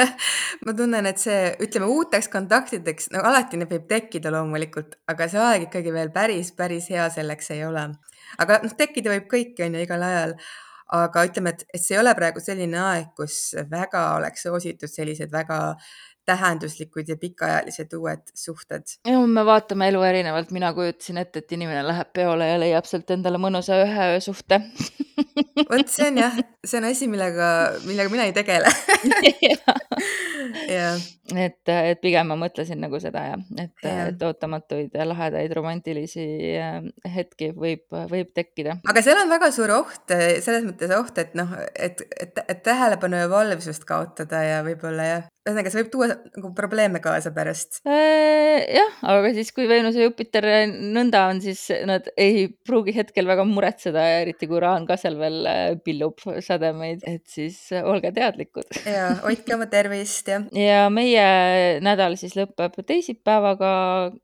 ma 0.68 0.76
tunnen, 0.76 1.08
et 1.08 1.22
see, 1.22 1.40
ütleme 1.64 1.88
uuteks 1.88 2.28
kontaktideks, 2.34 3.08
no 3.14 3.24
alati 3.24 3.60
neid 3.60 3.72
võib 3.72 3.88
tekkida 3.88 4.32
loomulikult, 4.34 4.98
aga 5.08 5.30
see 5.32 5.42
aeg 5.46 5.68
ikkagi 5.70 5.96
veel 5.96 6.12
päris, 6.12 6.52
päris 6.58 6.90
hea 6.92 7.08
selleks 7.14 7.54
ei 7.56 7.64
ole. 7.64 7.88
aga 8.44 8.60
noh, 8.66 8.76
tekkida 8.76 9.14
võib 9.16 9.32
kõike, 9.32 9.64
on 9.64 9.78
ju, 9.78 9.86
igal 9.88 10.04
ajal. 10.04 10.36
aga 11.00 11.24
ütleme, 11.28 11.56
et, 11.56 11.64
et 11.72 11.80
see 11.80 11.96
ei 11.96 12.02
ole 12.02 12.12
praegu 12.16 12.44
selline 12.44 12.76
aeg, 12.80 13.08
kus 13.16 13.56
väga 13.72 14.04
oleks 14.20 14.44
soositud 14.44 14.92
sellised 14.92 15.32
väga 15.32 15.58
tähenduslikud 16.28 17.08
ja 17.08 17.16
pikaajalised 17.16 17.94
uued 17.98 18.24
suhted. 18.34 18.86
ja 19.08 19.20
me 19.26 19.44
vaatame 19.48 19.90
elu 19.92 20.02
erinevalt, 20.10 20.52
mina 20.54 20.72
kujutasin 20.76 21.22
ette, 21.24 21.44
et 21.44 21.56
inimene 21.56 21.84
läheb 21.86 22.12
peole 22.14 22.50
ja 22.50 22.58
leiab 22.60 22.88
sealt 22.88 23.10
endale 23.14 23.40
mõnusa 23.42 23.80
ühe 23.84 24.08
öö 24.14 24.24
suhte 24.24 24.60
vot 25.70 25.92
see 25.92 26.08
on 26.10 26.20
jah, 26.20 26.34
see 26.64 26.80
on 26.80 26.88
asi, 26.88 27.08
millega, 27.10 27.48
millega 27.86 28.12
mina 28.12 28.26
ei 28.28 28.34
tegele 28.36 28.68
jah. 30.78 30.98
et, 31.34 31.72
et 31.72 32.02
pigem 32.02 32.28
ma 32.30 32.36
mõtlesin 32.40 32.80
nagu 32.82 33.00
seda 33.02 33.24
jah, 33.30 33.46
et, 33.64 33.88
et 33.88 34.26
ootamatuid 34.28 34.94
ja 34.94 35.06
lahedaid 35.08 35.54
romantilisi 35.56 36.26
äh, 36.58 36.78
hetki 37.14 37.50
võib, 37.56 37.86
võib 38.12 38.32
tekkida. 38.36 38.78
aga 38.88 39.04
seal 39.04 39.22
on 39.22 39.32
väga 39.32 39.50
suur 39.54 39.74
oht, 39.78 40.06
selles 40.12 40.68
mõttes 40.68 40.94
oht, 40.98 41.24
et 41.24 41.34
noh, 41.38 41.56
et, 41.74 42.04
et, 42.20 42.44
et 42.44 42.62
tähelepanu 42.64 43.24
ja 43.24 43.32
valvsust 43.32 43.88
kaotada 43.88 44.44
ja 44.44 44.62
võib-olla 44.66 45.10
jah, 45.12 45.26
ühesõnaga, 45.48 45.72
see 45.72 45.82
võib 45.82 45.92
tuua 45.92 46.10
nagu 46.12 46.52
probleeme 46.56 47.02
kaasa 47.04 47.32
pärast. 47.34 47.80
Äh, 47.88 48.62
jah, 48.78 48.98
aga 49.14 49.32
siis, 49.36 49.52
kui 49.56 49.68
Veenus 49.70 49.98
ja 49.98 50.06
Jupiter 50.06 50.46
nõnda 50.68 51.26
on, 51.32 51.42
siis 51.44 51.66
nad 51.88 52.08
ei 52.20 52.46
pruugi 52.66 52.94
hetkel 52.96 53.28
väga 53.28 53.46
muretseda, 53.48 54.04
eriti 54.22 54.48
kui 54.48 54.58
Uraan 54.60 54.86
ka 54.88 54.98
seal 55.00 55.18
veel 55.20 55.48
äh, 55.48 55.64
pillub 55.84 56.20
sädemeid, 56.44 57.04
et 57.08 57.24
siis 57.30 57.58
olge 57.82 58.12
teadlikud. 58.14 58.80
ja 58.88 59.10
hoidke 59.22 59.54
oma 59.56 59.68
tervist 59.70 60.28
ja. 60.30 60.40
ja 60.56 60.86
meie 60.92 61.26
nädal 61.84 62.16
siis 62.20 62.34
lõpeb 62.38 62.76
teisipäevaga 62.88 63.72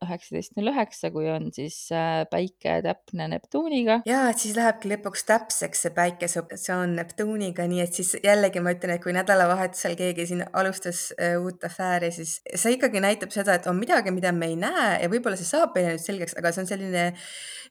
üheksateist 0.03 0.55
null 0.57 0.71
üheksa, 0.73 1.11
kui 1.13 1.29
on 1.31 1.49
siis 1.55 1.77
äh, 1.95 2.23
päike 2.31 2.79
täpne 2.85 3.29
Neptuuniga. 3.31 4.01
ja, 4.07 4.25
et 4.31 4.41
siis 4.41 4.55
lähebki 4.57 4.91
lõpuks 4.95 5.25
täpseks 5.29 5.85
see 5.85 5.95
päikeseoptsioon 5.95 6.95
Neptuuniga, 6.99 7.67
nii 7.69 7.83
et 7.85 7.97
siis 7.97 8.15
jällegi 8.23 8.63
ma 8.63 8.75
ütlen, 8.75 8.95
et 8.95 9.03
kui 9.03 9.15
nädalavahetusel 9.15 9.97
keegi 9.99 10.27
siin 10.31 10.45
alustas 10.53 11.07
uut 11.39 11.63
afääri, 11.67 12.11
siis 12.11 12.37
see 12.45 12.75
ikkagi 12.75 13.01
näitab 13.03 13.33
seda, 13.33 13.55
et 13.55 13.67
on 13.71 13.77
midagi, 13.79 14.11
mida 14.15 14.31
me 14.35 14.49
ei 14.51 14.57
näe 14.59 14.87
ja 15.03 15.09
võib-olla 15.11 15.37
see 15.39 15.47
saab 15.47 15.75
meile 15.75 15.95
nüüd 15.95 16.03
selgeks, 16.03 16.35
aga 16.39 16.51
see 16.51 16.65
on 16.65 16.69
selline 16.69 17.05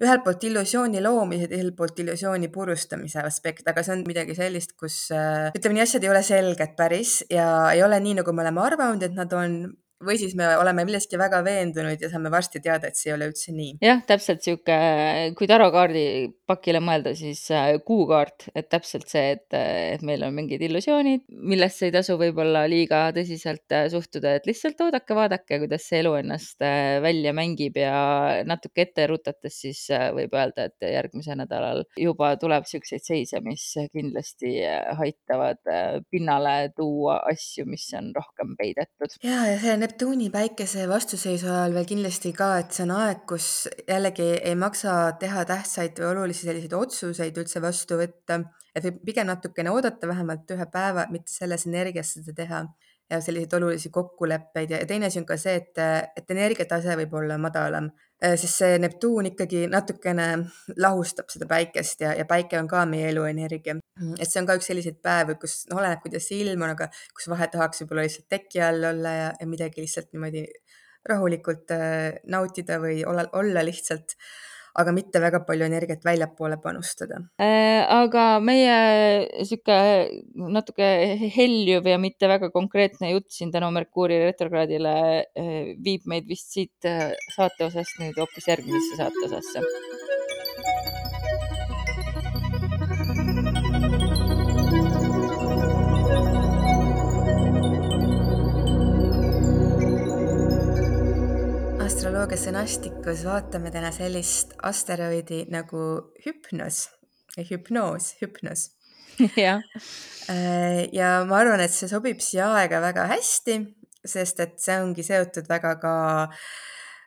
ühelt 0.02 0.24
poolt 0.24 0.44
illusiooni 0.48 1.02
loomise, 1.04 1.48
teiselt 1.50 1.76
poolt 1.78 2.00
illusiooni 2.02 2.50
purustamise 2.54 3.22
aspekt, 3.22 3.68
aga 3.70 3.84
see 3.84 3.94
on 3.98 4.04
midagi 4.08 4.36
sellist, 4.38 4.74
kus 4.80 5.06
äh, 5.14 5.50
ütleme 5.54 5.78
nii, 5.78 5.86
asjad 5.86 6.06
ei 6.06 6.12
ole 6.12 6.24
selged 6.26 6.76
päris 6.78 7.20
ja 7.30 7.48
ei 7.74 7.84
ole 7.86 8.00
nii, 8.02 8.18
nagu 8.20 8.34
me 8.34 8.44
oleme 8.46 8.64
arvanud, 8.64 9.06
et 9.06 9.16
nad 9.16 9.32
on 9.38 9.58
või 10.06 10.18
siis 10.20 10.34
me 10.38 10.52
oleme 10.60 10.84
milleski 10.86 11.18
väga 11.20 11.40
veendunud 11.46 12.00
ja 12.00 12.10
saame 12.12 12.32
varsti 12.32 12.60
teada, 12.64 12.88
et 12.88 12.98
see 12.98 13.10
ei 13.10 13.16
ole 13.16 13.28
üldse 13.30 13.54
nii. 13.54 13.78
jah, 13.84 14.02
täpselt 14.06 14.44
sihuke, 14.44 14.76
kui 15.38 15.48
tarokaardi 15.50 16.04
pakile 16.48 16.80
mõelda, 16.84 17.14
siis 17.16 17.40
äh, 17.54 17.72
kuukaart, 17.86 18.48
et 18.56 18.68
täpselt 18.72 19.08
see, 19.10 19.34
et, 19.36 19.56
et 19.56 20.04
meil 20.06 20.24
on 20.26 20.34
mingid 20.36 20.62
illusioonid, 20.64 21.24
millesse 21.52 21.88
ei 21.88 21.94
tasu 21.94 22.18
võib-olla 22.20 22.64
liiga 22.70 23.06
tõsiselt 23.16 23.74
äh, 23.74 23.86
suhtuda, 23.92 24.36
et 24.38 24.48
lihtsalt 24.48 24.80
oodake, 24.84 25.16
vaadake, 25.16 25.60
kuidas 25.62 25.88
see 25.88 26.02
elu 26.02 26.14
ennast 26.20 26.64
äh, 26.64 26.98
välja 27.04 27.34
mängib 27.36 27.78
ja 27.80 27.94
natuke 28.46 28.84
ette 28.84 29.08
rutates 29.10 29.60
siis 29.64 29.86
võib 30.14 30.34
öelda, 30.36 30.68
et 30.68 30.88
järgmisel 30.94 31.38
nädalal 31.40 31.84
juba 32.00 32.34
tuleb 32.40 32.68
siukseid 32.68 33.04
seise, 33.04 33.40
mis 33.44 33.64
kindlasti 33.92 34.56
aitavad 34.98 35.60
pinnale 36.10 36.70
tuua 36.76 37.20
asju, 37.30 37.66
mis 37.68 37.86
on 37.96 38.10
rohkem 38.16 38.54
peidetud. 38.58 39.16
ja, 39.24 39.44
ja 39.48 39.58
see 39.62 39.76
Neptuuni 39.94 40.26
päikese 40.26 40.88
vastuseisu 40.90 41.46
ajal 41.46 41.76
veel 41.76 41.84
kindlasti 41.86 42.32
ka, 42.34 42.48
et 42.58 42.72
see 42.74 42.82
on 42.82 42.90
aeg, 42.96 43.20
kus 43.30 43.44
jällegi 43.86 44.24
ei 44.40 44.56
maksa 44.58 45.12
teha 45.20 45.44
tähtsaid 45.46 46.00
või 46.02 46.08
olulisi 46.08 46.48
selliseid 46.48 46.74
otsuseid 46.74 47.38
üldse 47.38 47.62
vastu 47.62 48.00
võtta, 48.00 48.40
et 48.74 48.88
võib 48.88 48.96
pigem 49.06 49.28
natukene 49.30 49.70
oodata 49.70 50.10
vähemalt 50.10 50.50
ühe 50.50 50.66
päeva, 50.72 51.04
mitte 51.14 51.30
selles 51.30 51.68
energias 51.70 52.10
seda 52.16 52.34
teha 52.40 52.64
ja 53.06 53.20
selliseid 53.22 53.54
olulisi 53.60 53.92
kokkuleppeid. 53.94 54.74
Ja 54.74 54.82
teine 54.90 55.12
asi 55.12 55.22
on 55.22 55.28
ka 55.30 55.38
see, 55.38 55.62
et, 55.62 55.78
et 56.18 56.34
energiatase 56.34 56.98
võib 57.04 57.14
olla 57.20 57.38
madalam, 57.38 57.92
sest 58.24 58.60
see 58.60 58.78
Neptuun 58.80 59.28
ikkagi 59.30 59.64
natukene 59.70 60.28
lahustab 60.80 61.28
seda 61.32 61.48
päikest 61.50 62.04
ja, 62.04 62.14
ja 62.18 62.24
päike 62.28 62.58
on 62.60 62.68
ka 62.70 62.84
meie 62.88 63.10
eluenergia. 63.10 63.76
et 64.18 64.30
see 64.30 64.40
on 64.40 64.48
ka 64.48 64.56
üks 64.58 64.70
selliseid 64.70 65.00
päevi, 65.04 65.36
kus 65.40 65.64
noh, 65.70 65.80
oleneb, 65.82 66.00
kuidas 66.04 66.30
ilm 66.36 66.64
on, 66.64 66.74
aga 66.74 66.88
kus 67.14 67.28
vahe 67.32 67.48
tahaks 67.52 67.82
võib-olla 67.82 68.06
lihtsalt 68.06 68.28
teki 68.32 68.62
all 68.64 68.88
olla 68.92 69.14
ja, 69.18 69.28
ja 69.40 69.50
midagi 69.50 69.84
lihtsalt 69.84 70.12
niimoodi 70.14 70.46
rahulikult 71.08 71.74
äh, 71.74 72.16
nautida 72.32 72.80
või 72.82 73.02
olla, 73.08 73.26
olla 73.36 73.64
lihtsalt 73.66 74.16
aga 74.74 74.94
mitte 74.96 75.20
väga 75.22 75.40
palju 75.48 75.66
energiat 75.66 76.04
väljapoole 76.06 76.58
panustada 76.62 77.20
äh,. 77.40 77.82
aga 77.96 78.24
meie 78.42 78.76
sihuke 79.46 79.76
natuke 80.56 80.88
heljuv 81.36 81.86
ja 81.92 81.98
mitte 82.02 82.30
väga 82.30 82.50
konkreetne 82.54 83.12
jutt 83.14 83.30
siin 83.34 83.52
tänu 83.54 83.70
Merkuuri 83.74 84.20
retrokraadile 84.26 84.94
äh, 85.22 85.74
viib 85.84 86.08
meid 86.10 86.26
vist 86.30 86.56
siit 86.56 86.90
äh, 86.90 87.12
saateosast 87.36 88.00
nüüd 88.02 88.18
hoopis 88.18 88.50
järgmisesse 88.50 89.02
saateosasse 89.02 90.03
astroloogia 102.04 102.36
sõnastikus 102.36 103.22
vaatame 103.24 103.70
täna 103.72 103.88
sellist 103.88 104.50
asteroidi 104.68 105.38
nagu 105.48 105.78
hüpnos, 106.20 106.82
hüpnoos, 107.48 108.10
hüpnos. 108.20 108.64
jah. 109.46 109.62
Äh, 110.28 110.82
ja 110.92 111.22
ma 111.24 111.38
arvan, 111.38 111.62
et 111.64 111.72
see 111.72 111.88
sobib 111.88 112.20
siia 112.20 112.50
aega 112.58 112.82
väga 112.84 113.06
hästi, 113.08 113.56
sest 114.04 114.44
et 114.44 114.60
see 114.60 114.76
ongi 114.82 115.00
seotud 115.06 115.48
väga 115.48 115.72
ka 115.80 115.94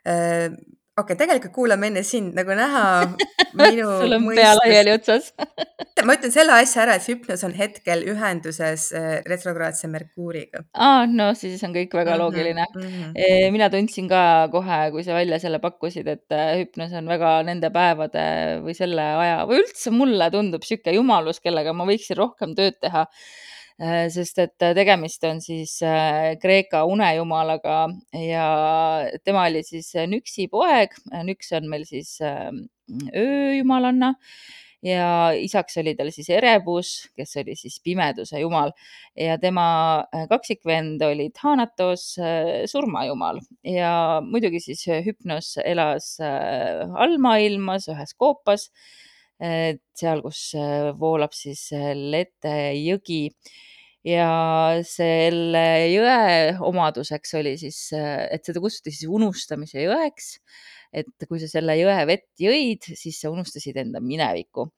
äh, 0.02 0.50
okei 0.98 1.14
okay,, 1.14 1.18
tegelikult 1.20 1.54
kuulame 1.54 1.88
enne 1.90 2.02
sind, 2.06 2.34
nagu 2.36 2.54
näha 2.58 2.84
minu 3.58 3.86
sul 4.00 4.16
on 4.16 4.26
pea 4.34 4.50
laiali 4.58 4.92
otsas 4.96 5.30
ma 6.06 6.16
ütlen 6.18 6.32
selle 6.34 6.54
asja 6.58 6.82
ära, 6.84 6.96
et 6.98 7.06
hüpnos 7.10 7.44
on 7.46 7.54
hetkel 7.58 8.04
ühenduses 8.12 8.88
äh, 8.96 9.08
retrokraadse 9.28 9.90
Merkuuriga. 9.92 10.64
aa, 10.74 11.06
no 11.10 11.30
siis 11.38 11.62
on 11.66 11.74
kõik 11.76 11.94
väga 11.98 12.14
-hmm, 12.14 12.22
loogiline 12.22 12.66
mm. 12.74 12.86
-hmm. 13.14 13.50
mina 13.54 13.70
tundsin 13.72 14.08
ka 14.10 14.22
kohe, 14.52 14.80
kui 14.94 15.04
sa 15.06 15.16
välja 15.18 15.40
selle 15.42 15.62
pakkusid, 15.62 16.06
et 16.06 16.34
äh, 16.34 16.54
hüpnos 16.62 16.94
on 16.98 17.10
väga 17.10 17.34
nende 17.48 17.70
päevade 17.74 18.28
või 18.64 18.76
selle 18.78 19.10
aja 19.24 19.44
või 19.48 19.62
üldse 19.64 19.94
mulle 19.94 20.30
tundub 20.34 20.66
sihuke 20.66 20.94
jumalus, 20.94 21.40
kellega 21.40 21.72
ma 21.72 21.86
võiksin 21.88 22.18
rohkem 22.18 22.54
tööd 22.58 22.80
teha 22.82 23.06
sest 23.78 24.40
et 24.42 24.64
äh, 24.66 24.74
tegemist 24.74 25.22
on 25.28 25.40
siis 25.42 25.76
äh, 25.86 26.34
Kreeka 26.42 26.82
unejumalaga 26.90 27.86
ja 28.10 28.46
tema 29.24 29.46
oli 29.46 29.62
siis 29.62 29.92
Nüksi 30.10 30.48
poeg. 30.50 30.96
Nüks 31.24 31.52
on 31.54 31.68
meil 31.70 31.84
siis 31.86 32.16
ööjumalanna 32.18 34.14
ja 34.82 35.30
isaks 35.34 35.78
oli 35.78 35.94
tal 35.98 36.10
siis 36.14 36.30
Erebus, 36.30 37.08
kes 37.18 37.36
oli 37.38 37.54
siis 37.58 37.78
pimeduse 37.84 38.42
jumal. 38.42 38.74
Ja 39.18 39.38
tema 39.38 40.04
kaksikvend 40.30 41.02
oli 41.06 41.30
Thanatos, 41.34 42.16
surmajumal. 42.70 43.40
Ja 43.66 44.22
muidugi 44.26 44.60
siis 44.62 44.86
Hüpnos 45.06 45.56
elas 45.64 46.16
allmaailmas 46.22 47.90
ühes 47.94 48.14
koopas, 48.18 48.70
seal, 49.38 50.22
kus 50.24 50.42
voolab 50.98 51.34
siis 51.36 51.68
Lete 51.94 52.54
jõgi 52.74 53.28
ja 54.06 54.30
selle 54.86 55.66
jõe 55.92 56.56
omaduseks 56.66 57.36
oli 57.38 57.54
siis, 57.60 57.78
et 57.94 58.42
seda 58.46 58.62
kutsuti 58.62 58.94
siis 58.94 59.10
unustamise 59.10 59.84
jõeks 59.84 60.34
et 60.92 61.28
kui 61.28 61.40
sa 61.40 61.48
selle 61.50 61.76
jõe 61.78 61.96
vett 62.08 62.28
jõid, 62.40 62.86
siis 62.96 63.20
sa 63.20 63.32
unustasid 63.32 63.76
enda 63.80 64.00
minevikku. 64.04 64.68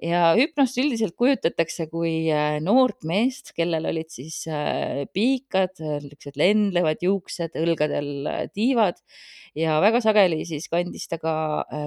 Ja 0.00 0.32
hüpnost 0.38 0.78
üldiselt 0.80 1.14
kujutatakse 1.18 1.86
kui 1.90 2.30
äh, 2.32 2.56
noort 2.64 3.04
meest, 3.08 3.52
kellel 3.56 3.86
olid 3.90 4.10
siis 4.12 4.42
äh, 4.50 5.04
piikad, 5.14 5.76
niisugused 5.78 6.38
lendlevad 6.40 7.04
juuksed, 7.04 7.58
õlgadel 7.60 8.10
äh, 8.30 8.42
tiivad. 8.54 8.98
Ja 9.58 9.76
väga 9.84 10.00
sageli 10.00 10.40
siis 10.48 10.64
kandis 10.72 11.04
ta 11.10 11.18
ka 11.20 11.34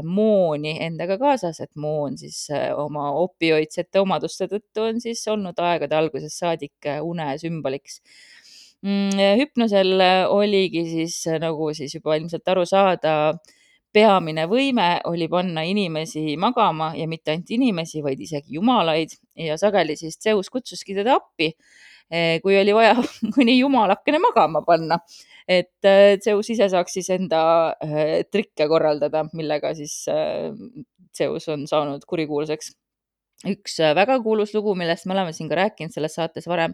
mooni 0.06 0.76
endaga 0.86 1.18
kaasas, 1.18 1.58
et 1.64 1.72
moon 1.82 2.14
siis 2.20 2.44
oma 2.78 3.08
opioidsete 3.24 4.04
omaduste 4.04 4.46
tõttu 4.52 4.84
on 4.86 5.02
siis 5.02 5.24
olnud 5.34 5.58
aegade 5.58 5.98
algusest 5.98 6.44
saadik 6.44 6.86
une 7.02 7.32
sümboliks. 7.42 8.04
Mm, 8.86 9.18
hüpnosel 9.42 9.98
oligi 10.30 10.86
siis 10.92 11.18
nagu 11.42 11.72
siis 11.74 11.98
juba 11.98 12.20
ilmselt 12.20 12.54
aru 12.54 12.68
saada, 12.70 13.16
peamine 13.96 14.46
võime 14.52 14.90
oli 15.10 15.28
panna 15.32 15.64
inimesi 15.68 16.36
magama 16.42 16.92
ja 16.98 17.08
mitte 17.10 17.34
ainult 17.34 17.52
inimesi, 17.56 18.04
vaid 18.04 18.22
isegi 18.22 18.58
jumalaid. 18.58 19.16
Ja 19.40 19.58
sageli 19.60 19.96
siis 20.00 20.20
Zeus 20.22 20.52
kutsuski 20.52 20.96
teda 20.98 21.18
appi, 21.20 21.52
eh, 22.12 22.40
kui 22.44 22.58
oli 22.60 22.76
vaja 22.76 22.96
mõni 23.36 23.58
jumalakene 23.60 24.22
magama 24.24 24.64
panna, 24.68 25.00
et 25.48 25.88
eh, 25.88 26.16
Zeus 26.24 26.52
ise 26.54 26.70
saaks 26.72 26.98
siis 27.00 27.12
enda 27.16 27.42
eh, 27.84 28.24
trikke 28.32 28.68
korraldada, 28.72 29.26
millega 29.34 29.74
siis 29.78 30.02
Zeus 31.16 31.48
on 31.52 31.68
saanud 31.70 32.04
kurikuulsaks. 32.08 32.74
üks 33.46 33.80
väga 33.96 34.20
kuulus 34.24 34.54
lugu, 34.56 34.76
millest 34.76 35.06
me 35.06 35.14
oleme 35.14 35.34
siin 35.36 35.50
ka 35.52 35.60
rääkinud 35.60 35.94
selles 35.94 36.16
saates 36.18 36.48
varem, 36.48 36.74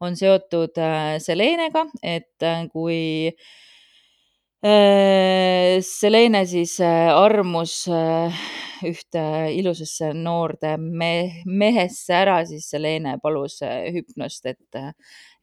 on 0.00 0.16
seotud 0.16 0.76
Selenega, 1.24 1.86
et 2.04 2.44
kui 2.72 3.32
Äh, 3.32 3.56
Selene 4.64 6.40
siis 6.48 6.78
äh, 6.80 7.10
armus 7.12 7.84
äh, 7.92 8.38
ühte 8.88 9.22
ilusasse 9.52 10.14
noorde 10.16 10.76
me 10.80 11.42
mehesse 11.44 12.14
ära, 12.16 12.38
siis 12.48 12.70
Selene 12.72 13.18
palus 13.22 13.58
hüpnost, 13.92 14.46
et, 14.48 14.78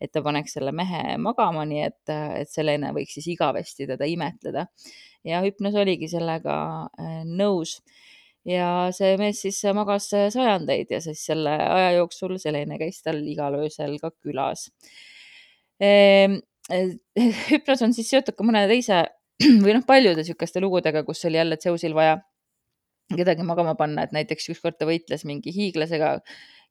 et 0.02 0.12
ta 0.12 0.24
paneks 0.26 0.58
selle 0.58 0.74
mehe 0.74 1.18
magama, 1.22 1.66
nii 1.70 1.84
et, 1.86 2.14
et 2.42 2.50
Selene 2.50 2.90
võiks 2.96 3.14
siis 3.20 3.30
igavesti 3.36 3.88
teda 3.90 4.06
imetleda. 4.10 4.66
ja 5.24 5.42
hüpnos 5.46 5.76
oligi 5.80 6.10
sellega 6.12 6.56
nõus. 7.26 7.82
ja 8.46 8.90
see 8.92 9.18
mees 9.18 9.40
siis 9.46 9.62
magas 9.74 10.10
sajandeid 10.10 10.90
ja 10.92 11.00
siis 11.02 11.22
selle 11.26 11.54
aja 11.54 11.94
jooksul 12.00 12.38
Selene 12.38 12.78
käis 12.82 13.02
tal 13.02 13.22
igal 13.24 13.56
öösel 13.62 14.00
ka 14.02 14.12
külas 14.12 14.68
ehm, 15.80 16.42
hüpnos 17.50 17.84
on 17.86 17.94
siis 17.96 18.10
seotud 18.14 18.38
ka 18.38 18.46
mõne 18.46 18.66
teise 18.72 19.04
või 19.64 19.76
noh, 19.76 19.84
paljude 19.88 20.22
niisuguste 20.22 20.62
lugudega, 20.64 21.04
kus 21.08 21.26
oli 21.30 21.40
jälle 21.40 21.58
Zeusil 21.62 21.96
vaja 21.98 22.20
kedagi 23.14 23.46
magama 23.46 23.76
panna, 23.80 24.06
et 24.06 24.14
näiteks 24.16 24.50
ükskord 24.54 24.80
ta 24.80 24.88
võitles 24.90 25.26
mingi 25.28 25.54
hiiglasega, 25.54 26.16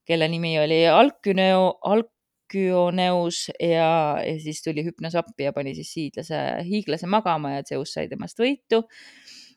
kelle 0.09 0.29
nimi 0.31 0.55
oli 0.59 0.81
Alküneo, 0.91 1.77
Alkyoneus 1.93 3.45
ja, 3.61 3.91
ja 4.23 4.35
siis 4.43 4.63
tuli 4.65 4.85
hüpnos 4.87 5.15
appi 5.19 5.47
ja 5.47 5.53
pani 5.55 5.77
siis 5.79 5.93
hiidlase, 5.99 6.41
hiiglase 6.67 7.11
magama 7.11 7.57
ja 7.59 7.67
Zeus 7.69 7.95
sai 7.95 8.09
temast 8.11 8.41
võitu 8.43 8.83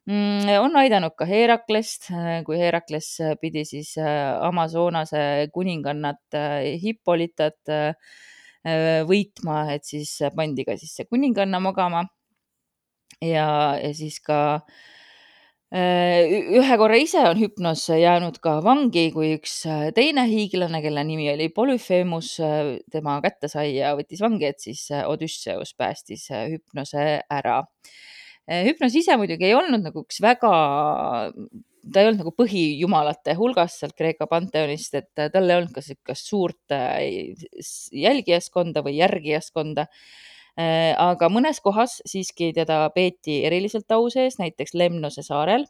mm,. 0.06 0.52
on 0.62 0.78
aidanud 0.82 1.16
ka 1.18 1.28
Heraklest, 1.30 2.12
kui 2.46 2.60
Herakles 2.62 3.16
pidi 3.42 3.66
siis 3.68 3.96
äh, 4.02 4.36
Amazonase 4.46 5.50
kuningannat 5.56 6.38
äh, 6.38 6.76
Hippolytat 6.84 7.74
äh, 7.74 7.94
võitma, 9.06 9.60
et 9.76 9.86
siis 9.86 10.18
pandi 10.36 10.66
ka 10.66 10.74
siis 10.80 10.96
see 10.98 11.06
kuninganna 11.06 11.60
magama 11.62 12.08
ja, 13.22 13.48
ja 13.80 13.92
siis 13.96 14.18
ka 14.24 14.40
äh, 15.74 16.26
ühe 16.60 16.78
korra 16.80 16.98
ise 17.00 17.22
on 17.30 17.40
hüpnos 17.40 17.86
jäänud 17.90 18.40
ka 18.44 18.58
vangi, 18.66 19.08
kui 19.16 19.36
üks 19.38 19.58
äh, 19.70 19.88
teine 19.96 20.26
hiiglane, 20.30 20.82
kelle 20.84 21.06
nimi 21.08 21.30
oli 21.34 21.50
Polüphemus, 21.54 22.36
äh, 22.44 22.76
tema 22.92 23.20
kätte 23.26 23.50
sai 23.52 23.76
ja 23.78 23.96
võttis 23.98 24.24
vangi, 24.24 24.50
et 24.50 24.64
siis 24.64 24.88
Odüsseus 25.06 25.76
päästis 25.78 26.30
hüpnose 26.34 27.08
ära. 27.30 27.64
hüpnos 28.46 28.94
ise 28.94 29.16
muidugi 29.18 29.48
ei 29.48 29.56
olnud 29.58 29.82
nagu 29.88 30.04
üks 30.06 30.20
väga, 30.22 30.52
ta 31.94 32.02
ei 32.02 32.10
olnud 32.10 32.24
nagu 32.24 32.32
põhijumalate 32.34 33.36
hulgas 33.38 33.80
sealt 33.80 33.96
Kreeka 33.98 34.28
panteonist, 34.28 34.96
et 34.98 35.12
tal 35.34 35.50
ei 35.50 35.58
olnud 35.60 35.74
ka 35.76 35.84
niisugust 35.84 36.32
suurt 36.32 36.76
jälgijaskonda 38.06 38.82
või 38.86 38.98
järgijaskonda 38.98 39.86
Äh, 40.56 40.94
aga 40.96 41.28
mõnes 41.28 41.58
kohas 41.60 41.98
siiski 42.08 42.54
teda 42.56 42.86
peeti 42.96 43.42
eriliselt 43.44 43.92
au 43.92 44.06
sees, 44.12 44.38
näiteks 44.40 44.72
Lemnose 44.80 45.24
saarel. 45.26 45.68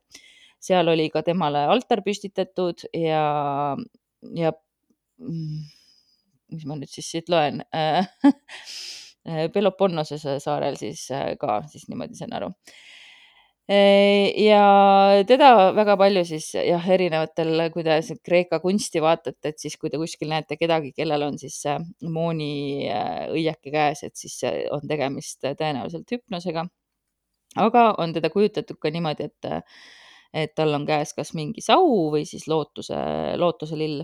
seal 0.61 0.87
oli 0.87 1.09
ka 1.13 1.21
temale 1.25 1.65
altar 1.69 2.01
püstitatud 2.05 2.85
ja, 2.93 3.23
ja 4.37 4.51
mm, 5.17 5.63
mis 6.53 6.65
ma 6.65 6.77
nüüd 6.77 6.89
siis 6.89 7.09
siit 7.11 7.29
loen 7.29 7.61
Peloponnese 9.53 10.17
saarel 10.21 10.77
siis 10.77 11.07
äh, 11.11 11.33
ka, 11.41 11.63
siis 11.69 11.89
niimoodi 11.89 12.17
sain 12.17 12.33
aru 12.37 12.53
ja 13.67 15.23
teda 15.25 15.49
väga 15.73 15.95
palju 15.97 16.21
siis 16.29 16.51
jah, 16.53 16.85
erinevatel, 16.95 17.63
kui 17.73 17.83
te 17.85 17.97
Kreeka 18.23 18.59
kunsti 18.61 19.01
vaatate, 19.01 19.49
et 19.49 19.59
siis 19.59 19.77
kui 19.81 19.89
te 19.89 19.97
kuskil 19.97 20.29
näete 20.29 20.57
kedagi, 20.59 20.91
kellel 20.93 21.25
on 21.25 21.39
siis 21.41 21.63
mooni 22.05 22.85
õieke 23.33 23.73
käes, 23.73 24.03
et 24.05 24.15
siis 24.15 24.37
on 24.71 24.85
tegemist 24.87 25.41
tõenäoliselt 25.41 26.13
hüpnosega. 26.13 26.67
aga 27.57 27.95
on 27.97 28.13
teda 28.13 28.29
kujutatud 28.29 28.77
ka 28.77 28.91
niimoodi, 28.91 29.31
et, 29.31 29.63
et 30.33 30.55
tal 30.55 30.73
on 30.75 30.85
käes 30.85 31.13
kas 31.13 31.33
mingi 31.33 31.61
sau 31.61 32.11
või 32.11 32.25
siis 32.25 32.47
lootuse, 32.47 32.95
lootuselill 33.37 34.03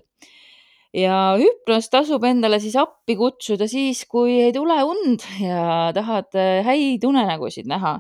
ja 0.94 1.38
hüpnos 1.38 1.90
tasub 1.92 2.24
endale 2.24 2.60
siis 2.60 2.76
appi 2.76 3.16
kutsuda 3.16 3.68
siis, 3.68 4.06
kui 4.10 4.42
ei 4.42 4.54
tule 4.56 4.82
und 4.84 5.22
ja 5.40 5.92
tahad 5.94 6.34
häid 6.66 7.06
unenägusid 7.06 7.70
näha 7.70 8.00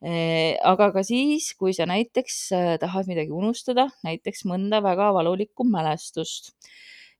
aga 0.00 0.90
ka 0.94 1.02
siis, 1.04 1.50
kui 1.60 1.74
sa 1.76 1.84
näiteks 1.88 2.36
äh, 2.56 2.76
tahad 2.80 3.08
midagi 3.10 3.34
unustada, 3.36 3.90
näiteks 4.06 4.46
mõnda 4.48 4.80
väga 4.84 5.10
valulikku 5.12 5.66
mälestust. 5.68 6.54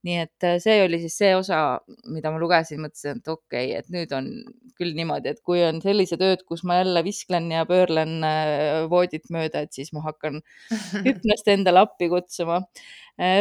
nii 0.00 0.14
et 0.16 0.44
äh, 0.48 0.54
see 0.56 0.78
oli 0.80 0.96
siis 1.02 1.18
see 1.20 1.34
osa, 1.36 1.80
mida 2.08 2.30
ma 2.32 2.38
lugesin, 2.40 2.80
mõtlesin, 2.80 3.18
et 3.20 3.28
okei 3.28 3.66
okay,, 3.66 3.82
et 3.82 3.90
nüüd 3.92 4.14
on 4.16 4.30
küll 4.80 4.94
niimoodi, 4.96 5.34
et 5.34 5.42
kui 5.44 5.60
on 5.60 5.82
sellised 5.84 6.24
ööd, 6.24 6.46
kus 6.48 6.64
ma 6.64 6.78
jälle 6.78 7.02
visklen 7.04 7.50
ja 7.52 7.66
pöörlen 7.68 8.24
äh, 8.24 8.86
voodit 8.88 9.28
mööda, 9.28 9.60
et 9.60 9.76
siis 9.76 9.92
ma 9.92 10.00
hakkan 10.06 10.40
hüpnost 11.04 11.52
endale 11.52 11.84
appi 11.84 12.08
kutsuma. 12.08 12.62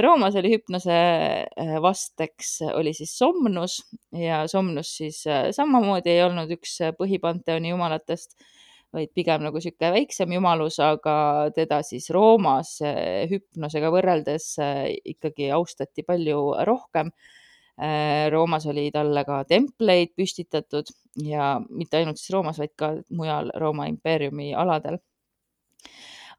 Roomas 0.03 0.35
oli 0.35 0.49
hüpnose 0.51 0.95
vasteks 1.79 2.49
oli 2.75 2.91
siis 2.91 3.13
Somnus 3.15 3.77
ja 4.11 4.41
Somnus 4.51 4.89
siis 4.97 5.21
samamoodi 5.55 6.11
ei 6.11 6.25
olnud 6.25 6.51
üks 6.51 6.73
põhipanteoni 6.99 7.71
jumalatest 7.71 8.35
vaid 8.95 9.11
pigem 9.13 9.43
nagu 9.45 9.59
niisugune 9.59 9.91
väiksem 9.93 10.31
jumalus, 10.33 10.79
aga 10.81 11.15
teda 11.55 11.81
siis 11.85 12.09
Roomas 12.13 12.77
eh, 12.85 13.27
hüpnosega 13.29 13.91
võrreldes 13.93 14.47
eh, 14.63 14.85
ikkagi 15.13 15.51
austati 15.53 16.05
palju 16.07 16.39
rohkem. 16.67 17.11
Eh, 17.79 18.25
Roomas 18.33 18.65
oli 18.71 18.89
talle 18.93 19.23
ka 19.27 19.43
templeid 19.49 20.15
püstitatud 20.17 20.89
ja 21.25 21.57
mitte 21.69 22.01
ainult 22.01 22.19
siis 22.21 22.33
Roomas, 22.33 22.59
vaid 22.61 22.73
ka 22.79 22.95
mujal 23.13 23.53
Rooma 23.61 23.87
impeeriumi 23.91 24.51
aladel. 24.57 24.99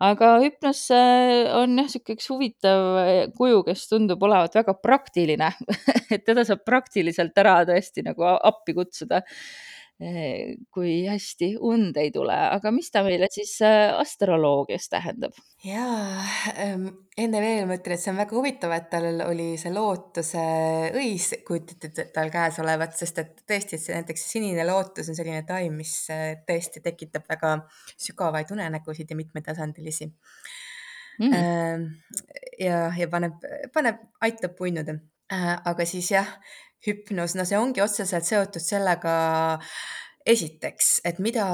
Aga 0.01 0.39
hüpnos 0.41 0.87
on 0.97 1.75
jah, 1.77 1.85
niisugune 1.85 2.17
üks 2.17 2.29
huvitav 2.33 2.87
kuju, 3.37 3.59
kes 3.67 3.83
tundub 3.91 4.23
olevat 4.25 4.55
väga 4.57 4.73
praktiline. 4.81 5.51
Et 6.15 6.25
teda 6.25 6.43
saab 6.49 6.65
praktiliselt 6.65 7.37
ära 7.39 7.59
tõesti 7.69 8.07
nagu 8.07 8.25
appi 8.25 8.75
kutsuda 8.79 9.21
kui 10.01 10.93
hästi 11.05 11.51
und 11.61 11.99
ei 12.01 12.09
tule, 12.15 12.33
aga 12.33 12.71
mis 12.73 12.89
ta 12.93 13.03
meile 13.05 13.27
siis 13.29 13.59
äh, 13.67 13.91
astroloogias 14.01 14.89
tähendab? 14.89 15.37
jaa 15.61 16.23
ähm,, 16.55 16.87
enne 17.21 17.43
veel 17.45 17.67
ma 17.69 17.77
ütlen, 17.77 17.99
et 17.99 18.01
see 18.01 18.13
on 18.15 18.21
väga 18.23 18.37
huvitav, 18.39 18.73
et 18.73 18.89
tal 18.93 19.21
oli 19.27 19.51
see 19.61 19.75
lootuse 19.75 20.45
õis 20.97 21.27
kujutati 21.45 22.07
tal 22.15 22.33
käes 22.33 22.63
olevat, 22.65 22.97
sest 22.97 23.21
et 23.21 23.45
tõesti, 23.45 23.77
et 23.77 23.85
see 23.85 23.99
näiteks 23.99 24.25
sinine 24.33 24.65
lootus 24.65 25.13
on 25.13 25.19
selline 25.19 25.45
taim, 25.49 25.77
mis 25.83 25.93
äh, 26.15 26.33
tõesti 26.49 26.81
tekitab 26.87 27.29
väga 27.29 27.59
sügavaid 27.93 28.57
unenägusid 28.57 29.13
ja 29.13 29.21
mitmetasandilisi 29.21 30.09
mm.. 31.21 31.85
ja, 32.65 32.87
ja 32.97 33.13
paneb, 33.13 33.37
paneb, 33.77 34.01
aitab 34.25 34.57
punnuda. 34.57 34.97
aga 35.31 35.85
siis 35.87 36.09
jah, 36.11 36.27
hüpnoos, 36.87 37.37
no 37.37 37.47
see 37.49 37.59
ongi 37.59 37.83
otseselt 37.85 38.27
seotud 38.29 38.65
sellega, 38.65 39.15
esiteks, 40.31 41.01
et 41.09 41.19
mida 41.23 41.47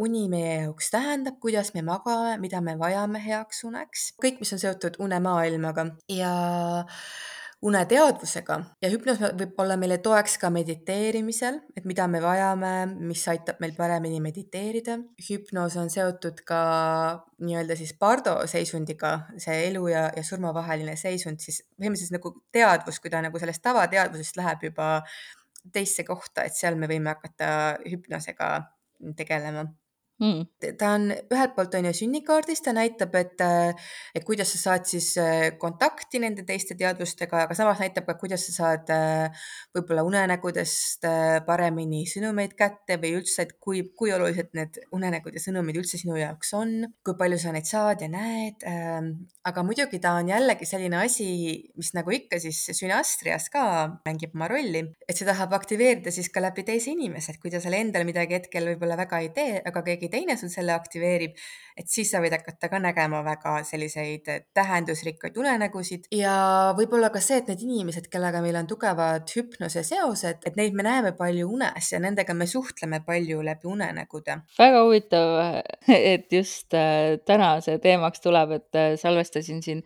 uni 0.00 0.26
meie 0.32 0.56
jaoks 0.66 0.92
tähendab, 0.92 1.38
kuidas 1.42 1.72
me 1.74 1.84
magame, 1.86 2.36
mida 2.42 2.60
me 2.64 2.76
vajame 2.80 3.22
heaks 3.24 3.64
uneks, 3.68 4.10
kõik, 4.22 4.40
mis 4.42 4.52
on 4.54 4.60
seotud 4.62 4.98
unemaailmaga. 5.02 5.88
Ja 6.12 6.32
uneteadvusega 7.62 8.56
ja 8.82 8.88
hüpnoos 8.90 9.20
võib 9.38 9.58
olla 9.62 9.76
meile 9.78 9.98
toeks 10.02 10.34
ka 10.42 10.50
mediteerimisel, 10.50 11.60
et 11.78 11.84
mida 11.86 12.08
me 12.10 12.18
vajame, 12.22 12.72
mis 13.10 13.22
aitab 13.30 13.60
meil 13.62 13.74
paremini 13.76 14.18
mediteerida. 14.24 14.98
hüpnoos 15.28 15.76
on 15.78 15.90
seotud 15.92 16.42
ka 16.48 16.62
nii-öelda 17.42 17.76
siis 17.78 17.94
pardo 17.98 18.34
seisundiga, 18.50 19.12
see 19.38 19.68
elu 19.68 19.84
ja, 19.92 20.08
ja 20.16 20.24
surma 20.26 20.54
vaheline 20.54 20.96
seisund, 20.98 21.42
siis 21.42 21.62
põhimõtteliselt 21.78 22.18
nagu 22.18 22.34
teadvus, 22.52 22.98
kui 22.98 23.14
ta 23.14 23.22
nagu 23.22 23.38
sellest 23.38 23.62
tavateadvusest 23.62 24.42
läheb 24.42 24.66
juba 24.70 24.88
teisse 25.72 26.02
kohta, 26.04 26.42
et 26.42 26.58
seal 26.58 26.74
me 26.78 26.90
võime 26.90 27.14
hakata 27.14 27.78
hüpnoosega 27.86 28.50
tegelema 29.18 29.68
mm.. 30.20 30.74
ta 30.78 30.92
on 30.96 31.08
ühelt 31.12 31.54
poolt 31.56 31.74
on 31.78 31.88
ju 31.88 31.92
sünnikaardis, 32.02 32.62
ta 32.64 32.74
näitab, 32.76 33.14
et, 33.18 33.42
et 34.14 34.26
kuidas 34.26 34.52
sa 34.54 34.60
saad 34.60 34.86
siis 34.88 35.12
äh, 35.20 35.52
kontakti 35.60 36.20
nende 36.22 36.44
teiste 36.48 36.76
teadvustega, 36.78 37.44
aga 37.46 37.56
samas 37.58 37.80
näitab 37.82 38.06
ka, 38.08 38.16
kuidas 38.20 38.46
sa 38.48 38.54
saad 38.56 38.92
äh, 38.94 39.46
võib-olla 39.76 40.04
unenägudest 40.06 41.06
äh, 41.08 41.38
paremini 41.46 42.04
sõnumeid 42.10 42.56
kätte 42.58 42.98
või 43.02 43.16
üldse, 43.20 43.46
et 43.46 43.56
kui, 43.62 43.84
kui 43.98 44.12
olulised 44.14 44.52
need 44.58 44.80
unenägud 44.94 45.36
ja 45.36 45.42
sõnumid 45.42 45.80
üldse 45.82 46.00
sinu 46.00 46.18
jaoks 46.20 46.52
on, 46.58 46.74
kui 47.04 47.18
palju 47.18 47.40
sa 47.42 47.54
neid 47.54 47.68
saad 47.68 48.04
ja 48.04 48.10
näed. 48.12 48.66
Ähm, 48.68 49.12
aga 49.48 49.64
muidugi 49.66 50.00
ta 50.02 50.14
on 50.20 50.30
jällegi 50.30 50.68
selline 50.68 51.00
asi, 51.02 51.26
mis 51.78 51.92
nagu 51.96 52.12
ikka 52.14 52.38
siis 52.42 52.64
sünastrias 52.76 53.48
ka 53.52 53.64
mängib 54.06 54.36
oma 54.36 54.48
rolli, 54.52 54.84
et 55.08 55.18
see 55.18 55.26
tahab 55.28 55.54
aktiveerida 55.56 56.12
siis 56.14 56.30
ka 56.32 56.42
läbi 56.42 56.64
teise 56.66 56.92
inimese, 56.92 57.34
et 57.34 57.42
kui 57.42 57.50
ta 57.52 57.60
seal 57.62 57.76
endal 57.78 58.06
midagi 58.08 58.38
hetkel 58.38 58.72
võib-olla 58.72 58.96
väga 59.00 59.22
ei 59.24 59.30
tee, 59.34 59.58
aga 59.66 59.82
keegi 59.86 60.11
teine 60.12 60.36
sul 60.40 60.52
selle 60.52 60.74
aktiveerib, 60.76 61.36
et 61.76 61.88
siis 61.88 62.10
sa 62.12 62.20
võid 62.22 62.34
hakata 62.36 62.68
ka 62.68 62.80
nägema 62.82 63.22
väga 63.24 63.54
selliseid 63.66 64.28
tähendusrikkaid 64.54 65.36
unenägusid 65.40 66.08
ja 66.14 66.34
võib-olla 66.76 67.08
ka 67.12 67.22
see, 67.24 67.40
et 67.40 67.48
need 67.50 67.64
inimesed, 67.64 68.08
kellega 68.12 68.42
meil 68.44 68.58
on 68.60 68.68
tugevad 68.68 69.28
hüpnose 69.36 69.84
seosed, 69.86 70.44
et 70.46 70.58
neid 70.58 70.76
me 70.76 70.84
näeme 70.86 71.14
palju 71.16 71.48
unes 71.56 71.92
ja 71.94 72.00
nendega 72.02 72.36
me 72.36 72.48
suhtleme 72.50 73.02
palju 73.06 73.42
läbi 73.46 73.70
unenägude. 73.72 74.38
väga 74.58 74.82
huvitav, 74.84 75.36
et 75.88 76.32
just 76.32 76.76
äh, 76.76 77.16
täna 77.26 77.54
see 77.64 77.78
teemaks 77.82 78.20
tuleb, 78.24 78.56
et 78.58 78.78
äh, 78.78 78.92
salvestasin 79.00 79.62
siin 79.64 79.82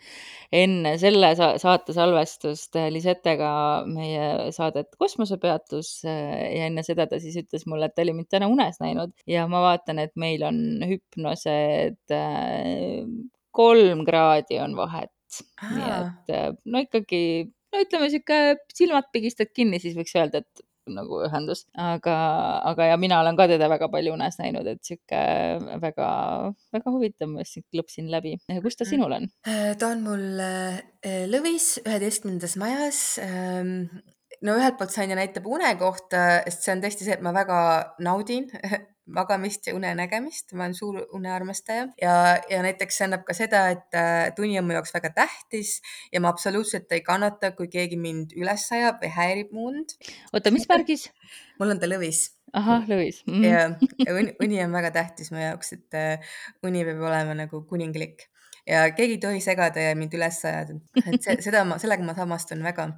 enne 0.52 0.96
selle 0.98 1.32
saate 1.36 1.94
salvestust 1.94 2.76
äh, 2.78 2.90
Lisetega 2.94 3.52
meie 3.90 4.50
saadet 4.54 4.94
Kosmosepeatus 4.98 5.90
ja 6.06 6.66
enne 6.66 6.82
seda 6.86 7.06
ta 7.10 7.18
siis 7.22 7.36
ütles 7.40 7.66
mulle, 7.66 7.88
et 7.88 7.96
ta 7.96 8.04
oli 8.04 8.14
mind 8.16 8.30
täna 8.32 8.50
unes 8.50 8.80
näinud 8.82 9.14
ja 9.30 9.46
ma 9.50 9.62
vaatan, 9.64 10.00
et 10.02 10.05
meil 10.20 10.44
on 10.46 10.60
hüpnosed 10.86 12.14
äh, 12.14 13.02
kolm 13.56 14.04
kraadi 14.06 14.60
on 14.62 14.76
vahet. 14.78 15.12
nii 15.72 15.90
et 15.90 16.32
äh, 16.32 16.48
no 16.64 16.84
ikkagi, 16.84 17.20
no 17.72 17.82
ütleme 17.82 18.08
sihuke 18.12 18.40
silmad 18.74 19.10
pigistad 19.12 19.50
kinni, 19.52 19.80
siis 19.82 19.96
võiks 19.98 20.14
öelda, 20.16 20.44
et 20.44 20.64
nagu 20.86 21.18
ühendus, 21.26 21.64
aga, 21.82 22.14
aga 22.70 22.92
ja 22.92 22.98
mina 23.00 23.18
olen 23.18 23.34
ka 23.38 23.48
teda 23.50 23.66
väga 23.72 23.88
palju 23.90 24.12
unes 24.14 24.36
näinud, 24.38 24.68
et 24.70 24.86
sihuke 24.86 25.22
väga, 25.82 26.10
väga 26.76 26.92
huvitav, 26.94 27.32
ma 27.32 27.42
just 27.42 27.64
klõpsin 27.74 28.12
läbi. 28.12 28.36
kus 28.62 28.78
ta 28.78 28.86
sinul 28.86 29.16
on? 29.18 29.26
Äh, 29.50 29.72
ta 29.80 29.90
on 29.96 30.04
mul 30.06 30.28
Lõvis 31.32 31.72
üheteistkümnendas 31.82 32.54
majas 32.58 33.00
ähm, 33.22 33.88
no 34.44 34.58
ühelt 34.58 34.76
poolt 34.78 34.98
on 34.98 35.14
ju 35.14 35.16
näitab 35.18 35.46
une 35.48 35.72
kohta, 35.80 36.26
sest 36.46 36.66
see 36.66 36.74
on 36.74 36.84
tõesti 36.84 37.06
see, 37.06 37.16
et 37.16 37.24
ma 37.24 37.32
väga 37.36 37.58
naudin 38.04 38.48
magamist 39.06 39.68
ja 39.68 39.74
unenägemist, 39.76 40.50
ma 40.58 40.64
olen 40.64 40.74
suur 40.74 40.98
unearmastaja 41.14 41.86
ja, 42.02 42.14
ja 42.50 42.62
näiteks 42.64 42.98
see 42.98 43.06
annab 43.06 43.22
ka 43.26 43.36
seda, 43.38 43.62
et, 43.74 43.86
et 43.94 44.40
uni 44.42 44.58
on 44.58 44.66
mu 44.66 44.74
jaoks 44.74 44.94
väga 44.96 45.12
tähtis 45.14 45.76
ja 46.12 46.22
ma 46.22 46.32
absoluutselt 46.34 46.90
ei 46.92 47.04
kannata, 47.06 47.52
kui 47.56 47.70
keegi 47.72 47.98
mind 48.00 48.34
üles 48.38 48.66
ajab 48.74 48.98
või 49.04 49.12
häirib 49.14 49.52
mu 49.54 49.68
und. 49.70 49.94
oota, 50.32 50.52
mis 50.54 50.66
märgis 50.70 51.06
mul 51.60 51.76
on 51.76 51.82
ta 51.82 51.90
lõvis. 51.90 52.24
ahah, 52.56 52.86
lõvis 52.90 53.22
mm. 53.28 53.44
-hmm. 53.44 53.92
ja 54.06 54.16
uni, 54.18 54.34
uni 54.42 54.62
on 54.64 54.74
väga 54.74 54.90
tähtis 54.98 55.30
mu 55.30 55.38
jaoks, 55.42 55.76
et 55.78 56.00
uh, 56.00 56.34
uni 56.66 56.82
peab 56.88 57.06
olema 57.06 57.38
nagu 57.38 57.62
kuninglik 57.70 58.26
ja 58.66 58.82
keegi 58.96 59.16
ei 59.16 59.22
tohi 59.22 59.40
segada 59.44 59.82
ja 59.82 59.94
mind 59.98 60.14
üles 60.18 60.40
ajada. 60.48 60.76
et 61.04 61.22
see, 61.22 61.38
seda 61.44 61.62
ma, 61.68 61.78
sellega 61.82 62.06
ma 62.06 62.16
samastun 62.18 62.64
väga. 62.66 62.88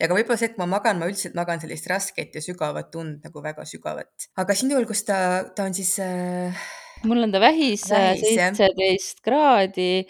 ja 0.00 0.08
ka 0.08 0.16
võib-olla 0.16 0.40
see, 0.40 0.50
et 0.52 0.58
ma 0.60 0.68
magan, 0.70 1.00
ma 1.00 1.08
üldiselt 1.10 1.36
magan 1.38 1.62
sellist 1.62 1.88
rasket 1.90 2.34
ja 2.38 2.44
sügavat 2.44 2.94
und 3.00 3.24
nagu 3.26 3.44
väga 3.44 3.66
sügavat. 3.68 4.28
aga 4.40 4.56
sinul, 4.58 4.88
kus 4.88 5.04
ta, 5.08 5.18
ta 5.54 5.68
on 5.68 5.76
siis 5.76 5.94
äh,? 6.04 6.66
mul 7.06 7.22
on 7.22 7.34
ta 7.34 7.42
vähis 7.42 7.86
seitseteist 7.86 9.22
kraadi 9.26 10.06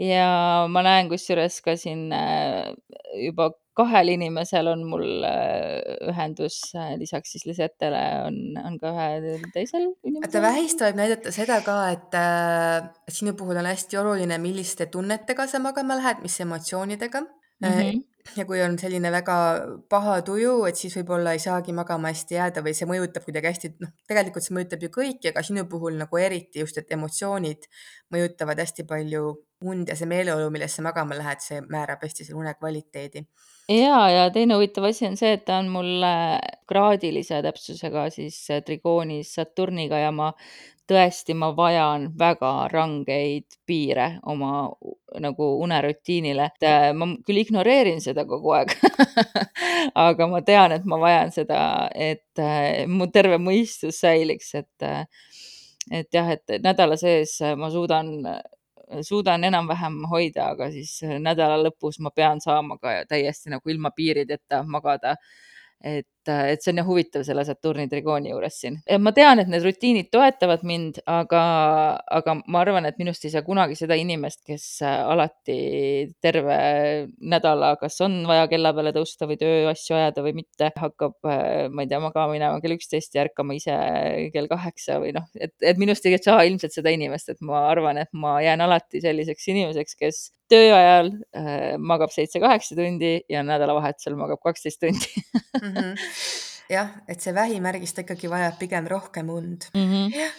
ja 0.00 0.66
ma 0.72 0.82
näen 0.84 1.10
kusjuures 1.12 1.60
ka 1.64 1.76
siin 1.78 2.08
äh, 2.16 2.72
juba 3.20 3.52
kahel 3.78 4.12
inimesel 4.12 4.68
on 4.72 4.84
mul 4.88 5.24
äh, 5.24 5.80
ühendus, 6.10 6.58
äh, 6.76 6.94
lisaks 7.00 7.32
siis 7.34 7.46
Lisetele 7.48 8.02
on, 8.26 8.38
on 8.60 8.78
ka 8.80 8.92
ühel 8.92 9.46
teisel 9.54 9.88
inimesel. 10.04 10.20
vaata 10.26 10.44
vähist 10.44 10.84
võib 10.84 11.00
näidata 11.00 11.32
seda 11.34 11.60
ka, 11.64 11.78
et 11.94 12.16
äh, 12.18 12.90
sinu 13.08 13.36
puhul 13.38 13.60
on 13.62 13.70
hästi 13.70 14.00
oluline, 14.02 14.38
milliste 14.42 14.90
tunnetega 14.92 15.48
sa 15.48 15.62
magama 15.62 15.96
lähed, 16.00 16.24
mis 16.24 16.40
emotsioonidega 16.44 17.24
mm. 17.24 17.68
-hmm 17.68 18.11
ja 18.36 18.44
kui 18.48 18.60
on 18.62 18.76
selline 18.78 19.10
väga 19.12 19.36
paha 19.90 20.18
tuju, 20.26 20.54
et 20.68 20.78
siis 20.78 20.94
võib-olla 21.00 21.34
ei 21.34 21.42
saagi 21.42 21.74
magama 21.76 22.12
hästi 22.12 22.38
jääda 22.38 22.62
või 22.64 22.74
see 22.76 22.88
mõjutab 22.88 23.26
kuidagi 23.26 23.50
hästi, 23.50 23.70
noh, 23.82 23.92
tegelikult 24.08 24.46
see 24.46 24.56
mõjutab 24.56 24.84
ju 24.86 24.90
kõiki, 24.94 25.30
aga 25.32 25.44
sinu 25.46 25.64
puhul 25.70 25.98
nagu 26.00 26.20
eriti 26.20 26.62
just, 26.62 26.78
et 26.78 26.92
emotsioonid 26.94 27.66
mõjutavad 28.14 28.62
hästi 28.62 28.86
palju 28.88 29.32
und 29.68 29.90
ja 29.90 29.96
see 29.98 30.10
meeleolu, 30.10 30.50
milles 30.54 30.74
sa 30.74 30.84
magama 30.86 31.18
lähed, 31.18 31.42
see 31.42 31.62
määrab 31.70 32.02
hästi 32.02 32.26
selle 32.26 32.40
une 32.42 32.54
kvaliteedi. 32.58 33.26
Ja, 33.70 33.98
ja 34.10 34.26
teine 34.34 34.56
huvitav 34.58 34.88
asi 34.88 35.06
on 35.06 35.16
see, 35.18 35.36
et 35.36 35.44
ta 35.46 35.60
on 35.62 35.70
mul 35.70 36.06
kraadilise 36.68 37.38
täpsusega 37.46 38.08
siis 38.14 38.38
trigoonis 38.66 39.36
Saturniga 39.38 40.00
ja 40.02 40.10
ma 40.14 40.32
tõesti, 40.92 41.34
ma 41.38 41.50
vajan 41.56 42.10
väga 42.18 42.52
rangeid 42.72 43.58
piire 43.66 44.18
oma 44.28 44.68
nagu 45.20 45.48
unerutiinile, 45.64 46.48
et 46.52 46.66
äh, 46.68 46.88
ma 46.96 47.08
küll 47.26 47.42
ignoreerin 47.42 48.00
seda 48.04 48.24
kogu 48.28 48.54
aeg 48.56 48.74
aga 50.06 50.28
ma 50.30 50.42
tean, 50.46 50.76
et 50.76 50.88
ma 50.88 51.00
vajan 51.02 51.34
seda, 51.34 51.60
et 51.94 52.40
äh, 52.40 52.84
mu 52.88 53.08
terve 53.12 53.40
mõistus 53.42 54.00
säiliks, 54.04 54.54
et 54.60 54.88
äh, 54.88 55.04
et 55.90 56.14
jah, 56.14 56.28
et 56.30 56.58
nädala 56.62 56.94
sees 57.00 57.40
ma 57.58 57.66
suudan 57.72 58.12
suudan 59.02 59.42
enam-vähem 59.48 60.02
hoida, 60.10 60.52
aga 60.52 60.68
siis 60.70 61.00
nädala 61.02 61.56
lõpus 61.64 61.98
ma 62.04 62.12
pean 62.14 62.40
saama 62.44 62.76
ka 62.78 63.00
täiesti 63.08 63.50
nagu 63.50 63.72
ilma 63.72 63.90
piirideta 63.96 64.62
magada. 64.68 65.16
et 65.82 66.06
et, 66.22 66.32
et 66.54 66.62
see 66.62 66.72
on 66.72 66.80
jah 66.80 66.86
huvitav 66.88 67.24
selle 67.26 67.44
Saturni 67.46 67.88
trigooni 67.90 68.32
juures 68.32 68.58
siin. 68.62 68.78
ma 69.02 69.12
tean, 69.16 69.40
et 69.42 69.50
need 69.50 69.64
rutiinid 69.64 70.10
toetavad 70.12 70.64
mind, 70.66 71.00
aga, 71.10 71.42
aga 72.18 72.36
ma 72.46 72.62
arvan, 72.62 72.86
et 72.88 72.98
minust 73.00 73.24
ei 73.26 73.32
saa 73.34 73.44
kunagi 73.46 73.76
seda 73.78 73.96
inimest, 73.98 74.42
kes 74.46 74.66
alati 74.86 75.58
terve 76.22 76.58
nädala, 77.18 77.74
kas 77.80 78.00
on 78.04 78.22
vaja 78.28 78.48
kella 78.50 78.74
peale 78.76 78.94
tõusta 78.96 79.28
või 79.30 79.38
tööasju 79.40 79.98
ajada 79.98 80.24
või 80.26 80.36
mitte, 80.42 80.70
hakkab, 80.76 81.18
ma 81.22 81.84
ei 81.84 81.90
tea, 81.90 82.02
magama 82.02 82.36
minema 82.36 82.60
kell 82.62 82.76
üksteist 82.76 83.16
ja 83.16 83.26
ärkama 83.26 83.56
ise 83.58 83.78
kell 84.34 84.50
kaheksa 84.50 85.00
või 85.02 85.14
noh, 85.16 85.26
et, 85.38 85.54
et 85.62 85.80
minust 85.80 86.06
ei 86.06 86.20
saa 86.22 86.44
ilmselt 86.48 86.74
seda 86.74 86.92
inimest, 86.94 87.32
et 87.32 87.42
ma 87.44 87.66
arvan, 87.70 88.02
et 88.02 88.12
ma 88.12 88.38
jään 88.44 88.62
alati 88.64 89.02
selliseks 89.02 89.50
inimeseks, 89.52 89.98
kes 89.98 90.22
töö 90.52 90.72
ajal 90.76 91.08
äh, 91.36 91.74
magab 91.80 92.12
seitse-kaheksa 92.12 92.76
tundi 92.76 93.14
ja 93.30 93.40
nädalavahetusel 93.46 94.18
magab 94.20 94.42
kaksteist 94.44 94.82
tundi 94.82 95.22
mm. 95.62 95.72
-hmm 95.72 96.11
jah, 96.72 96.88
et 97.08 97.20
see 97.20 97.34
vähimärgist 97.36 98.00
ikkagi 98.02 98.30
vajab 98.30 98.58
pigem 98.60 98.88
rohkem 98.90 99.30
und 99.30 99.68
mm. 99.74 99.86
-hmm. 99.90 100.16
jah, 100.16 100.32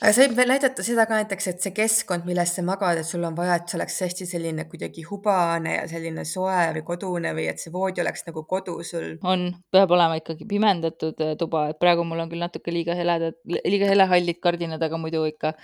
aga 0.00 0.12
see 0.16 0.26
võib 0.26 0.36
veel 0.40 0.52
näidata 0.54 0.84
seda 0.86 1.06
ka 1.08 1.18
näiteks, 1.18 1.48
et 1.52 1.62
see 1.64 1.74
keskkond, 1.76 2.26
milles 2.28 2.54
sa 2.56 2.64
magad, 2.66 3.00
et 3.00 3.08
sul 3.08 3.24
on 3.28 3.36
vaja, 3.36 3.58
et 3.60 3.68
see 3.68 3.78
oleks 3.78 4.00
hästi 4.06 4.28
selline 4.32 4.64
kuidagi 4.70 5.04
hubane 5.08 5.76
ja 5.76 5.86
selline 5.90 6.24
soe 6.24 6.60
või 6.76 6.84
kodune 6.92 7.34
või 7.36 7.48
et 7.52 7.62
see 7.62 7.72
voodi 7.72 8.04
oleks 8.04 8.26
nagu 8.28 8.44
kodu 8.54 8.78
sul. 8.92 9.16
on, 9.22 9.50
peab 9.70 9.96
olema 9.96 10.20
ikkagi 10.20 10.48
pimendatud 10.48 11.20
äh, 11.26 11.36
tuba, 11.38 11.68
et 11.70 11.80
praegu 11.82 12.04
mul 12.04 12.24
on 12.24 12.30
küll 12.32 12.46
natuke 12.46 12.72
liiga 12.72 12.94
heledad, 12.94 13.36
liiga 13.44 13.90
helehallid 13.92 14.40
kardinad, 14.40 14.82
aga 14.82 15.00
muidu 15.00 15.26
ikka 15.28 15.54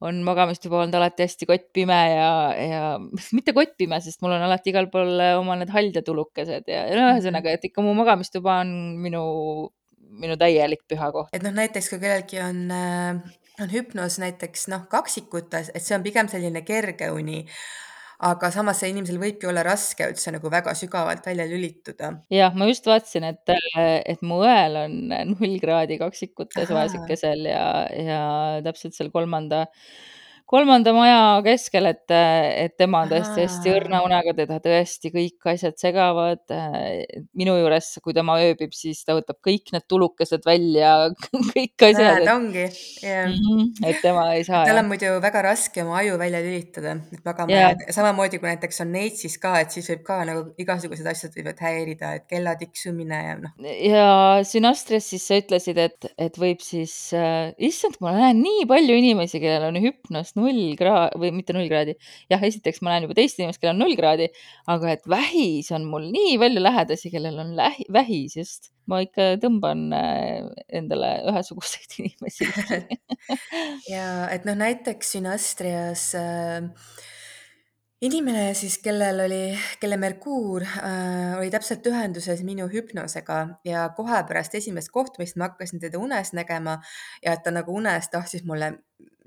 on 0.00 0.22
magamistuba 0.24 0.80
olnud 0.80 0.96
alati 0.96 1.26
hästi 1.26 1.48
kottpime 1.48 1.98
ja, 2.12 2.30
ja 2.56 2.84
mitte 3.36 3.54
kottpime, 3.56 4.00
sest 4.04 4.22
mul 4.24 4.36
on 4.36 4.46
alati 4.46 4.72
igal 4.72 4.88
pool 4.92 5.20
oma 5.36 5.58
need 5.60 5.72
haldjatulukesed 5.74 6.70
ja, 6.70 6.86
ja 6.88 6.96
no 6.96 7.10
ühesõnaga, 7.12 7.56
et 7.56 7.68
ikka 7.68 7.84
mu 7.84 7.92
magamistuba 7.98 8.60
on 8.64 8.72
minu, 9.02 9.24
minu 10.22 10.38
täielik 10.40 10.86
püha 10.88 11.12
koht. 11.14 11.34
et 11.36 11.44
noh, 11.44 11.54
näiteks 11.56 11.92
kui 11.92 12.00
kellelgi 12.02 12.40
on 12.44 12.64
äh, 12.74 13.20
on 13.60 13.72
hüpnoos 13.72 14.18
näiteks 14.22 14.68
noh, 14.72 14.86
kaksikutes, 14.90 15.72
et 15.74 15.84
see 15.84 15.96
on 15.96 16.04
pigem 16.04 16.28
selline 16.32 16.64
kerge 16.66 17.10
uni 17.12 17.42
aga 18.20 18.50
samas 18.52 18.80
see 18.82 18.92
inimesel 18.92 19.18
võibki 19.20 19.48
olla 19.48 19.62
raske 19.64 20.08
üldse 20.10 20.32
nagu 20.34 20.52
väga 20.52 20.74
sügavalt 20.76 21.26
välja 21.26 21.46
lülituda. 21.48 22.12
jah, 22.32 22.54
ma 22.54 22.68
just 22.68 22.86
vaatasin, 22.88 23.26
et, 23.32 23.54
et 23.80 24.22
mu 24.26 24.42
õel 24.44 24.78
on 24.84 24.96
null 25.32 25.58
kraadi 25.62 25.98
kaksikutes 26.00 26.72
vaesekesel 26.74 27.46
ja, 27.48 27.66
ja 27.96 28.22
täpselt 28.66 28.96
seal 28.96 29.12
kolmanda 29.14 29.66
kolmanda 30.50 30.94
maja 30.96 31.20
keskel, 31.46 31.90
et, 31.92 32.06
et 32.10 32.76
tema 32.80 33.04
on 33.04 33.12
tõesti 33.12 33.44
hästi 33.44 33.74
õrna 33.74 34.02
unega, 34.06 34.34
teda 34.36 34.58
tõesti 34.64 35.12
kõik 35.14 35.52
asjad 35.54 35.78
segavad. 35.80 36.42
minu 37.36 37.54
juures, 37.58 37.92
kui 38.02 38.16
tema 38.16 38.38
ööbib, 38.42 38.72
siis 38.74 39.04
ta 39.04 39.14
võtab 39.18 39.38
kõik 39.44 39.70
need 39.74 39.86
tulukesed 39.90 40.46
välja, 40.46 40.94
kõik 41.52 41.86
asjad, 41.90 42.20
Näed, 42.20 42.32
ongi, 42.32 42.66
jah. 43.04 43.28
mhm, 43.28 43.70
et 43.86 44.02
tema 44.02 44.26
ei 44.34 44.44
saa 44.46 44.64
tal 44.70 44.82
on 44.82 44.90
muidu 44.90 45.10
väga 45.22 45.42
raske 45.44 45.82
oma 45.82 45.98
aju 46.00 46.16
välja 46.20 46.40
lülitada, 46.44 46.94
et 47.12 47.24
magama 47.26 47.52
Jaa. 47.52 47.70
jääda. 47.70 47.94
samamoodi 47.94 48.40
kui 48.40 48.48
näiteks 48.48 48.82
on 48.84 48.92
NEITSis 48.94 49.36
ka, 49.42 49.54
et 49.64 49.74
siis 49.74 49.88
võib 49.92 50.02
ka 50.06 50.18
nagu 50.28 50.44
igasugused 50.62 51.06
asjad 51.10 51.34
võivad 51.36 51.62
häirida, 51.64 52.12
et 52.18 52.26
kella 52.30 52.54
tiksumine 52.60 53.20
ja 53.26 53.36
noh. 53.40 53.54
ja 53.66 54.06
Synastrias 54.46 55.08
siis 55.10 55.26
sa 55.26 55.40
ütlesid, 55.40 55.80
et, 55.80 56.10
et 56.18 56.38
võib 56.40 56.62
siis 56.64 56.94
äh,, 57.16 57.52
issand, 57.70 57.98
ma 58.04 58.14
näen 58.16 58.42
nii 58.44 58.66
palju 58.70 58.98
inimesi, 59.02 59.42
kellel 59.42 59.70
on 59.70 59.80
hüpnos 59.82 60.34
null 60.40 60.74
kraad 60.80 61.16
või 61.20 61.32
mitte 61.36 61.54
null 61.56 61.68
kraadi. 61.70 61.96
jah, 62.32 62.42
esiteks 62.50 62.82
ma 62.82 62.94
näen 62.94 63.06
juba 63.06 63.16
teist 63.18 63.40
inimest, 63.40 63.60
kellel 63.62 63.76
on 63.76 63.84
null 63.84 63.98
kraadi, 63.98 64.30
aga 64.72 64.94
et 64.96 65.06
vähis 65.10 65.70
on 65.76 65.86
mul 65.90 66.08
nii 66.14 66.38
palju 66.42 66.64
lähedasi, 66.64 67.12
kellel 67.12 67.38
on 67.44 67.54
lähi, 67.58 67.86
vähis 67.92 68.36
just. 68.40 68.72
ma 68.90 68.98
ikka 69.04 69.36
tõmban 69.38 69.84
äh, 69.94 70.48
endale 70.80 71.12
ühesuguseid 71.30 71.94
inimesi 72.00 72.48
ja 73.94 74.06
et 74.34 74.48
noh, 74.48 74.58
näiteks 74.58 75.14
Synastrias 75.14 76.08
äh, 76.18 76.66
inimene 78.00 78.54
siis, 78.54 78.78
kellel 78.82 79.24
oli, 79.26 79.42
kelle 79.80 79.96
Merkuur 80.00 80.64
äh, 80.64 81.36
oli 81.38 81.50
täpselt 81.52 81.86
ühenduses 81.86 82.42
minu 82.46 82.68
hüpnosega 82.72 83.40
ja 83.66 83.88
kohe 83.96 84.22
pärast 84.28 84.56
esimest 84.56 84.92
kohtumist 84.94 85.36
ma 85.36 85.50
hakkasin 85.50 85.82
teda 85.82 86.00
unes 86.00 86.32
nägema 86.36 86.78
ja 87.24 87.36
et 87.36 87.44
ta 87.44 87.52
nagu 87.52 87.74
unes 87.76 88.08
tahtis 88.12 88.44
mulle 88.48 88.72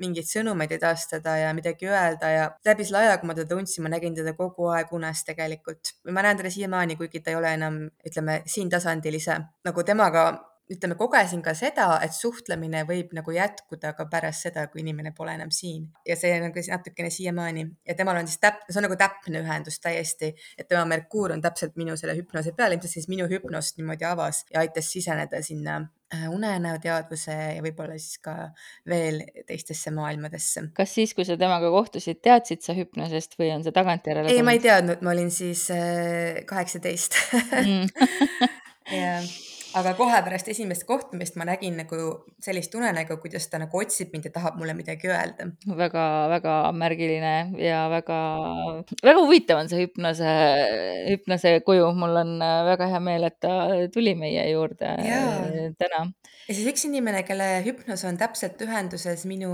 mingeid 0.01 0.29
sõnumeid 0.29 0.71
edastada 0.77 1.35
ja 1.37 1.51
midagi 1.57 1.89
öelda 1.89 2.31
ja 2.31 2.47
läbi 2.65 2.87
selle 2.87 3.03
aja, 3.03 3.17
kui 3.19 3.29
ma 3.29 3.37
teda 3.37 3.55
tundsin, 3.55 3.83
ma 3.85 3.93
nägin 3.93 4.15
teda 4.17 4.33
kogu 4.37 4.69
aeg 4.73 4.93
unes 4.95 5.25
tegelikult. 5.27 5.93
ma 6.11 6.25
näen 6.25 6.39
teda 6.39 6.53
siiamaani, 6.53 6.97
kuigi 6.97 7.21
ta 7.21 7.33
ei 7.33 7.41
ole 7.41 7.53
enam, 7.59 7.83
ütleme, 8.07 8.41
siin 8.45 8.69
tasandil 8.73 9.19
ise. 9.19 9.37
nagu 9.65 9.83
temaga 9.83 10.25
ütleme, 10.71 10.95
kogesin 10.97 11.41
ka 11.43 11.53
seda, 11.57 11.87
et 12.05 12.13
suhtlemine 12.15 12.83
võib 12.87 13.11
nagu 13.15 13.33
jätkuda 13.35 13.93
ka 13.97 14.05
pärast 14.11 14.47
seda, 14.47 14.65
kui 14.71 14.81
inimene 14.83 15.11
pole 15.15 15.35
enam 15.35 15.51
siin 15.51 15.89
ja 16.07 16.15
see 16.19 16.37
nagu 16.41 16.63
natukene 16.69 17.11
siiamaani 17.13 17.65
ja 17.87 17.95
temal 17.99 18.21
on 18.21 18.29
siis 18.29 18.39
täp-, 18.43 18.63
see 18.69 18.79
on 18.79 18.87
nagu 18.87 18.97
täpne 18.99 19.43
ühendus 19.43 19.81
täiesti, 19.83 20.31
et 20.57 20.69
tema 20.69 20.85
Merkuur 20.89 21.35
on 21.35 21.43
täpselt 21.43 21.75
minu 21.79 21.97
selle 21.99 22.15
hüpnose 22.17 22.55
peal, 22.55 22.75
ilmselt 22.75 22.95
siis 22.95 23.09
minu 23.11 23.27
hüpnost 23.31 23.79
niimoodi 23.79 24.07
avas 24.07 24.43
ja 24.53 24.63
aitas 24.63 24.91
siseneda 24.95 25.43
sinna 25.43 25.81
unenäoteadvuse 26.29 27.37
ja 27.57 27.63
võib-olla 27.65 27.97
siis 27.99 28.19
ka 28.23 28.35
veel 28.89 29.21
teistesse 29.47 29.93
maailmadesse. 29.95 30.67
kas 30.77 30.93
siis, 30.99 31.15
kui 31.17 31.25
sa 31.27 31.37
temaga 31.39 31.71
kohtusid, 31.73 32.21
teadsid 32.23 32.65
sa 32.65 32.75
hüpnosest 32.77 33.39
või 33.39 33.53
on 33.55 33.65
see 33.65 33.75
tagantjärele 33.75 34.33
ei, 34.33 34.45
ma 34.45 34.55
ei 34.57 34.61
teadnud, 34.63 35.01
ma 35.05 35.15
olin 35.15 35.31
siis 35.33 35.67
kaheksateist 36.49 37.19
mm. 37.63 37.89
jah 39.03 39.33
aga 39.79 39.93
kohe 39.97 40.19
pärast 40.25 40.49
esimest 40.53 40.85
kohtumist 40.89 41.37
ma 41.39 41.45
nägin 41.47 41.77
nagu 41.79 41.99
sellist 42.43 42.73
unenägu, 42.77 43.17
kuidas 43.21 43.47
ta 43.49 43.59
nagu 43.61 43.79
otsib 43.79 44.13
mind 44.13 44.27
ja 44.29 44.33
tahab 44.35 44.57
mulle 44.59 44.75
midagi 44.77 45.09
öelda. 45.09 45.49
väga-väga 45.81 46.55
märgiline 46.77 47.33
ja 47.61 47.85
väga, 47.91 48.19
väga 49.03 49.23
huvitav 49.23 49.63
on 49.63 49.71
see 49.71 49.85
hüpnose, 49.85 50.33
hüpnose 51.09 51.55
kuju. 51.65 51.91
mul 51.97 52.21
on 52.23 52.35
väga 52.69 52.89
hea 52.93 53.01
meel, 53.03 53.27
et 53.29 53.39
ta 53.43 53.53
tuli 53.93 54.15
meie 54.19 54.45
juurde 54.51 54.95
Jaa. 55.07 55.71
täna. 55.79 56.03
ja 56.47 56.53
siis 56.53 56.67
üks 56.69 56.85
inimene, 56.89 57.23
kelle 57.27 57.49
hüpnos 57.65 58.05
on 58.09 58.19
täpselt 58.21 58.61
ühenduses 58.65 59.25
minu 59.29 59.53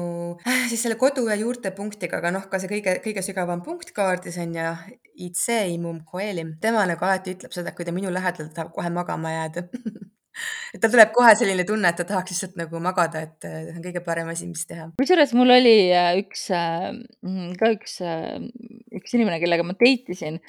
siis 0.69 0.84
selle 0.84 0.99
kodu 0.99 1.27
ja 1.29 1.39
juurtepunktiga, 1.39 2.19
aga 2.19 2.34
noh, 2.36 2.49
ka 2.51 2.60
see 2.60 2.71
kõige, 2.71 2.99
kõige 3.05 3.23
sügavam 3.25 3.63
punkt 3.65 3.93
kaardis 3.95 4.39
on 4.41 4.55
ja 4.58 4.75
IC 5.19 5.73
Imum 5.73 6.03
Coeli. 6.08 6.45
tema 6.62 6.86
nagu 6.88 7.05
alati 7.05 7.36
ütleb 7.36 7.55
seda, 7.55 7.75
kui 7.75 7.88
ta 7.88 7.95
minu 7.95 8.12
lähedal, 8.13 8.49
ta 8.49 8.62
tahab 8.62 8.75
kohe 8.75 8.91
magama 8.93 9.36
jääda 9.36 9.67
et 10.73 10.82
tal 10.82 10.91
tuleb 10.93 11.13
kohe 11.15 11.34
selline 11.39 11.65
tunne, 11.67 11.89
et 11.89 11.99
ta 11.99 12.06
tahaks 12.08 12.34
lihtsalt 12.34 12.58
nagu 12.60 12.82
magada, 12.84 13.23
et 13.28 13.47
see 13.47 13.75
on 13.75 13.84
kõige 13.86 14.04
parem 14.06 14.30
asi, 14.34 14.47
mis 14.49 14.65
teha. 14.69 14.89
kusjuures 14.99 15.34
mul 15.38 15.56
oli 15.56 15.75
üks 16.21 16.47
ka 17.60 17.71
üks, 17.75 17.97
üks 18.99 19.17
inimene, 19.17 19.39
kellega 19.41 19.65
ma 19.67 19.75
date 19.80 20.15
isin, 20.15 20.39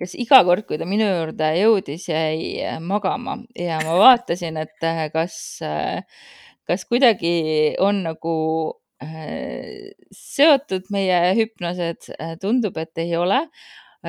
kes 0.00 0.16
iga 0.18 0.42
kord, 0.46 0.66
kui 0.68 0.80
ta 0.80 0.88
minu 0.88 1.06
juurde 1.08 1.52
jõudis, 1.58 2.08
jäi 2.10 2.78
magama 2.84 3.38
ja 3.58 3.80
ma 3.84 3.96
vaatasin, 4.02 4.60
et 4.64 4.90
kas, 5.14 5.38
kas 6.68 6.86
kuidagi 6.88 7.38
on 7.84 8.04
nagu 8.06 8.36
seotud 8.98 10.88
meie 10.90 11.18
hüpnosed. 11.38 12.08
tundub, 12.42 12.78
et 12.82 12.98
ei 12.98 13.14
ole 13.16 13.44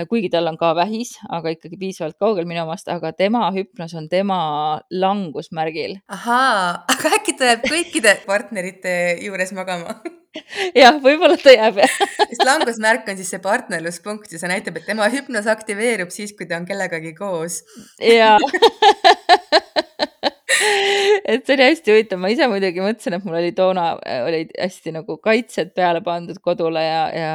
kuigi 0.10 0.30
tal 0.30 0.48
on 0.52 0.58
ka 0.60 0.72
vähis, 0.78 1.16
aga 1.30 1.54
ikkagi 1.56 1.80
piisavalt 1.82 2.18
kaugel 2.22 2.48
minu 2.50 2.64
omast, 2.64 2.90
aga 2.92 3.12
tema 3.18 3.48
hüpnos 3.56 3.96
on 3.98 4.10
tema 4.10 4.40
langusmärgil. 4.92 5.98
ahaa, 6.08 6.86
aga 6.94 7.14
äkki 7.18 7.36
ta 7.40 7.52
jääb 7.54 7.68
kõikide 7.68 8.16
partnerite 8.30 8.96
juures 9.26 9.54
magama? 9.58 10.00
Jah, 10.78 11.00
võib-olla 11.02 11.40
ta 11.42 11.54
jääb 11.56 11.82
sest 12.30 12.46
langusmärk 12.46 13.10
on 13.10 13.18
siis 13.18 13.34
see 13.34 13.42
partnerluspunkt 13.44 14.32
ja 14.32 14.42
see 14.42 14.52
näitab, 14.52 14.78
et 14.78 14.90
tema 14.90 15.10
hüpnos 15.10 15.50
aktiveerub 15.50 16.14
siis, 16.14 16.36
kui 16.38 16.50
ta 16.50 16.62
on 16.62 16.70
kellegagi 16.70 17.16
koos. 17.18 17.64
Jaa 17.98 18.38
et 21.32 21.46
see 21.46 21.56
oli 21.56 21.66
hästi 21.66 21.94
huvitav, 21.94 22.20
ma 22.22 22.30
ise 22.34 22.48
muidugi 22.52 22.82
mõtlesin, 22.84 23.16
et 23.16 23.26
mul 23.28 23.38
oli 23.40 23.52
toona, 23.56 23.86
olid 24.26 24.52
hästi 24.56 24.94
nagu 24.96 25.18
kaitsed 25.24 25.72
peale 25.78 26.02
pandud 26.06 26.40
kodule 26.44 26.84
ja, 26.84 27.02
ja 27.16 27.34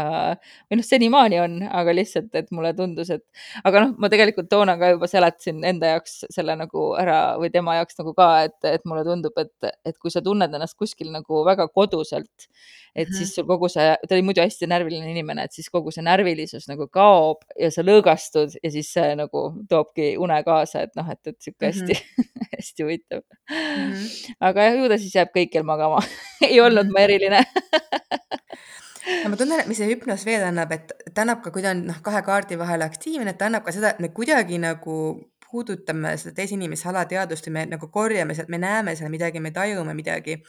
või 0.68 0.80
noh, 0.80 0.86
senimaani 0.86 1.40
on, 1.42 1.56
aga 1.82 1.94
lihtsalt, 1.96 2.30
et 2.38 2.50
mulle 2.54 2.74
tundus, 2.76 3.12
et 3.14 3.24
aga 3.64 3.84
noh, 3.86 3.94
ma 4.02 4.10
tegelikult 4.12 4.50
toona 4.52 4.76
ka 4.80 4.94
juba 4.94 5.08
seletasin 5.10 5.64
enda 5.68 5.94
jaoks 5.94 6.24
selle 6.34 6.56
nagu 6.60 6.90
ära 7.00 7.20
või 7.40 7.52
tema 7.54 7.78
jaoks 7.80 8.00
nagu 8.00 8.14
ka, 8.16 8.30
et, 8.48 8.58
et 8.74 8.86
mulle 8.88 9.04
tundub, 9.06 9.36
et, 9.40 9.74
et 9.84 9.98
kui 9.98 10.12
sa 10.12 10.22
tunned 10.24 10.54
ennast 10.54 10.78
kuskil 10.80 11.12
nagu 11.14 11.44
väga 11.46 11.68
koduselt, 11.72 12.48
et 12.94 13.08
mm 13.08 13.12
-hmm. 13.12 13.18
siis 13.18 13.34
sul 13.34 13.46
kogu 13.46 13.68
see, 13.68 13.96
ta 14.08 14.14
oli 14.14 14.22
muidu 14.22 14.40
hästi 14.40 14.66
närviline 14.70 15.10
inimene, 15.10 15.44
et 15.44 15.52
siis 15.52 15.70
kogu 15.70 15.90
see 15.90 16.02
närvilisus 16.04 16.68
nagu 16.68 16.88
kaob 16.88 17.42
ja 17.60 17.70
sa 17.70 17.82
lõõgastud 17.82 18.58
ja 18.62 18.70
siis 18.70 18.92
see 18.92 19.14
nagu 19.18 19.44
toobki 19.68 20.16
une 20.16 20.42
kaasa, 20.44 20.82
et 20.82 20.94
noh, 20.96 21.10
et, 21.10 21.26
et 21.26 21.40
sihuke 21.40 21.66
hästi 21.66 21.94
mm, 21.94 22.24
-hmm. 22.24 22.48
hästi 22.56 22.82
huvitav 22.82 23.13
mm. 23.20 23.92
-hmm. 23.92 24.36
aga 24.50 24.68
ju 24.74 24.88
ta 24.92 24.98
siis 24.98 25.14
jääb 25.18 25.34
kõikjal 25.36 25.66
magama 25.68 26.02
ei 26.50 26.60
olnud 26.60 26.90
ma 26.92 27.06
eriline 27.06 27.44
no 29.24 29.30
ma 29.30 29.36
tunnen, 29.36 29.60
et 29.60 29.68
mis 29.68 29.78
see 29.80 29.90
hüpnos 29.90 30.24
veel 30.26 30.44
annab, 30.46 30.72
et 30.72 30.92
ta 31.12 31.24
annab 31.24 31.42
ka, 31.44 31.52
kui 31.54 31.64
ta 31.64 31.74
on 31.74 31.84
noh, 31.90 32.00
kahe 32.04 32.22
kaardi 32.26 32.58
vahel 32.60 32.84
aktiivne, 32.86 33.34
et 33.34 33.40
ta 33.40 33.50
annab 33.50 33.64
ka 33.66 33.74
seda, 33.76 33.94
et 33.94 34.02
me 34.04 34.10
kuidagi 34.16 34.58
nagu 34.62 34.98
puudutame 35.44 36.16
seda 36.18 36.34
teise 36.34 36.56
inimese 36.56 36.88
alateadvust 36.90 37.46
või 37.48 37.56
me 37.58 37.66
nagu 37.74 37.88
korjame 37.92 38.34
sealt, 38.34 38.50
me 38.50 38.58
näeme 38.62 38.96
seal 38.98 39.12
midagi, 39.12 39.42
me 39.44 39.52
tajume 39.54 39.94
midagi 39.94 40.40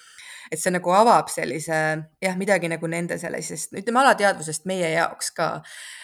et 0.51 0.61
see 0.61 0.73
nagu 0.73 0.93
avab 0.95 1.29
sellise 1.31 1.79
jah, 2.23 2.37
midagi 2.39 2.69
nagu 2.71 2.89
nende 2.91 3.17
sellisest, 3.21 3.75
ütleme 3.79 4.01
alateadvusest 4.03 4.65
meie 4.69 4.91
jaoks 4.95 5.31
ka. 5.35 5.49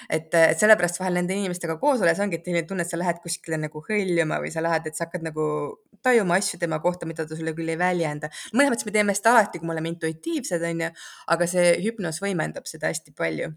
et, 0.10 0.34
et 0.34 0.60
sellepärast 0.60 1.02
vahel 1.02 1.20
nende 1.20 1.38
inimestega 1.38 1.78
koos 1.82 2.04
olles 2.04 2.20
ongi, 2.24 2.42
selline 2.46 2.68
tunne, 2.68 2.86
et 2.86 2.92
sa 2.92 3.00
lähed 3.00 3.22
kuskile 3.24 3.60
nagu 3.62 3.84
hõljuma 3.88 4.42
või 4.44 4.54
sa 4.54 4.64
lähed, 4.66 4.88
et 4.90 4.98
sa 4.98 5.08
hakkad 5.08 5.26
nagu 5.30 5.48
tajuma 6.04 6.38
asju 6.42 6.60
tema 6.62 6.82
kohta, 6.84 7.10
mida 7.10 7.26
ta 7.28 7.38
sulle 7.38 7.56
küll 7.58 7.70
ei 7.70 7.80
väljenda. 7.80 8.32
mõnes 8.54 8.74
mõttes 8.74 8.88
me 8.88 8.96
teeme 8.96 9.18
seda 9.18 9.36
alati, 9.36 9.60
kui 9.60 9.70
me 9.70 9.76
oleme 9.78 9.94
intuitiivsed, 9.94 10.64
onju, 10.72 10.94
aga 11.36 11.50
see 11.50 11.76
hüpnoos 11.86 12.22
võimendab 12.24 12.70
seda 12.70 12.90
hästi 12.92 13.14
palju 13.18 13.54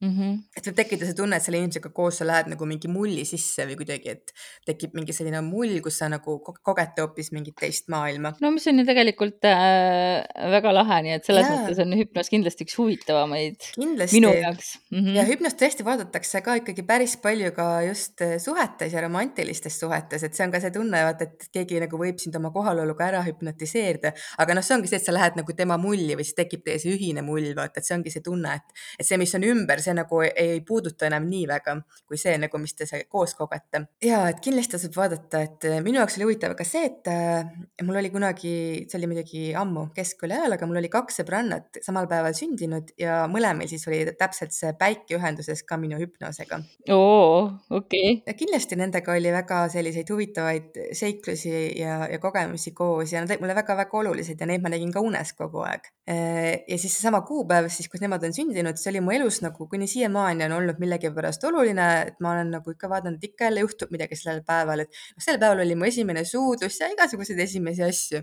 mm. 0.00 0.10
-hmm. 0.10 0.38
et 0.56 0.68
võib 0.68 0.76
tekkida 0.80 1.08
see 1.08 1.16
tunne, 1.16 1.36
et 1.36 1.44
selle 1.44 1.60
inimesega 1.62 1.90
koos 1.96 2.20
sa 2.20 2.26
lähed 2.28 2.50
nagu 2.52 2.68
mingi 2.68 2.90
mulli 2.92 3.24
sisse 3.28 3.66
või 3.68 3.78
kuidagi, 3.80 4.12
et 4.16 4.32
tekib 4.68 4.96
mingi 4.98 5.14
selline 5.16 5.40
mull, 5.46 5.78
kus 5.84 6.00
sa 6.02 6.08
nagu 6.12 6.38
kogete 6.42 7.04
hoopis 7.04 7.32
mingit 7.32 7.56
teist 7.60 7.88
maailma. 7.92 8.34
no 8.40 8.50
mis 8.54 8.66
on 8.70 8.82
ju 8.82 8.86
tegelikult 8.88 9.48
äh, 9.48 10.22
väga 10.56 10.74
lahe, 10.74 11.00
nii 11.06 11.16
et 11.16 11.28
selles 11.28 11.48
Jaa. 11.48 11.56
mõttes 11.56 11.80
on 11.84 11.96
hüpnos 12.00 12.32
kindlasti 12.32 12.66
üks 12.66 12.76
huvitavamaid 12.80 13.70
kindlasti. 13.74 14.20
minu 14.20 14.32
jaoks 14.34 14.72
mm. 14.90 14.98
-hmm. 14.98 15.16
ja 15.16 15.26
hüpnost 15.30 15.60
tõesti 15.62 15.86
vaadatakse 15.86 16.42
ka 16.44 16.58
ikkagi 16.62 16.86
päris 16.86 17.16
palju 17.22 17.52
ka 17.56 17.68
just 17.88 18.20
äh, 18.20 18.36
suhetes 18.42 18.92
ja 18.92 19.04
romantilistes 19.04 19.80
suhetes, 19.80 20.22
et 20.22 20.34
see 20.34 20.46
on 20.46 20.52
ka 20.52 20.60
see 20.60 20.74
tunne, 20.74 21.04
vaata, 21.08 21.30
et 21.30 21.48
keegi 21.52 21.80
nagu 21.80 22.00
võib 22.00 22.20
sind 22.20 22.36
oma 22.36 22.52
kohaloluga 22.54 23.08
ära 23.08 23.24
hüpnotiseerida, 23.26 24.12
aga 24.38 24.58
noh, 24.58 24.64
see 24.66 24.76
ongi 24.76 24.92
see, 24.92 25.00
et 25.00 25.08
sa 25.08 25.14
lähed 25.14 25.40
nagu 25.40 25.56
tema 25.56 25.78
mulli 25.80 26.16
või 26.18 26.26
siis 26.26 26.36
tekib 26.36 26.64
teie 26.66 26.78
see 26.82 26.94
ühine 26.96 27.24
mull, 27.26 27.52
vaata, 27.56 27.80
et 27.80 27.88
see 27.88 27.96
ongi 27.96 28.12
see 28.12 28.24
tunne, 28.24 28.56
et, 28.60 28.84
et 29.00 29.08
see, 29.08 29.18
mis 29.20 29.34
on 29.38 29.46
ümber 29.46 29.80
see 29.86 29.96
nagu 29.96 30.22
ei 30.26 30.60
puuduta 30.66 31.06
enam 31.10 31.28
nii 31.30 31.46
väga 31.50 31.76
kui 32.06 32.18
see 32.20 32.36
nagu, 32.38 32.58
mis 32.62 32.74
te 32.78 32.86
koos 33.10 33.34
kogete. 33.38 33.82
ja 34.04 34.22
et 34.30 34.40
kindlasti 34.44 34.76
tasub 34.76 34.96
vaadata, 34.96 35.42
et 35.46 35.66
minu 35.84 36.00
jaoks 36.00 36.18
oli 36.18 36.28
huvitav 36.28 36.54
ka 36.58 36.66
see, 36.66 36.86
et 36.90 37.10
äh, 37.10 37.48
mul 37.86 37.98
oli 38.00 38.10
kunagi, 38.14 38.54
see 38.90 38.98
oli 39.00 39.10
muidugi 39.10 39.42
ammu 39.58 39.88
keskkooli 39.96 40.36
ajal, 40.36 40.56
aga 40.56 40.68
mul 40.70 40.80
oli 40.80 40.90
kaks 40.92 41.20
sõbrannat 41.20 41.80
samal 41.84 42.08
päeval 42.10 42.36
sündinud 42.36 42.92
ja 43.00 43.24
mõlemal 43.30 43.68
siis 43.70 43.86
oli 43.90 44.02
täpselt 44.18 44.54
see 44.54 44.72
päike 44.78 45.18
ühenduses 45.18 45.64
ka 45.66 45.78
minu 45.80 45.98
hüpnoosega. 46.00 46.60
oo, 46.94 47.50
okei 47.70 48.20
okay.. 48.20 48.38
kindlasti 48.38 48.78
nendega 48.78 49.16
oli 49.16 49.34
väga 49.34 49.64
selliseid 49.72 50.10
huvitavaid 50.12 50.80
seiklusi 50.96 51.54
ja, 51.80 52.04
ja 52.10 52.20
kogemusi 52.22 52.74
koos 52.76 53.12
ja 53.12 53.22
nad 53.22 53.34
olid 53.34 53.42
mulle 53.42 53.58
väga-väga 53.58 54.00
olulised 54.02 54.40
ja 54.40 54.48
neid 54.48 54.64
ma 54.64 54.72
nägin 54.72 54.94
ka 54.94 55.02
unes 55.04 55.32
kogu 55.36 55.64
aeg. 55.66 55.90
Äh, 56.06 56.62
ja 56.68 56.78
siis 56.78 56.94
seesama 56.94 57.22
kuupäev 57.26 57.68
siis, 57.72 57.90
kus 57.90 58.02
nemad 58.04 58.24
on 58.26 58.34
sündinud, 58.36 58.78
see 58.78 58.92
oli 58.92 59.02
mu 59.04 59.14
elus 59.16 59.40
nagu 59.42 59.66
kuni 59.76 59.86
siiamaani 59.86 60.44
on 60.44 60.52
olnud 60.52 60.78
millegipärast 60.80 61.44
oluline, 61.44 61.86
et 62.08 62.20
ma 62.24 62.32
olen 62.32 62.54
nagu 62.56 62.72
ikka 62.72 62.88
vaadanud, 62.88 63.22
ikka 63.22 63.44
jälle 63.44 63.60
juhtub 63.60 63.90
midagi 63.92 64.16
sellel 64.16 64.40
päeval, 64.46 64.86
et 64.86 64.92
noh, 64.92 65.24
sel 65.24 65.36
päeval 65.42 65.60
oli 65.66 65.74
mu 65.76 65.84
esimene 65.84 66.22
suudlus 66.24 66.78
ja 66.80 66.88
igasuguseid 66.94 67.42
esimesi 67.44 67.84
asju. 67.84 68.22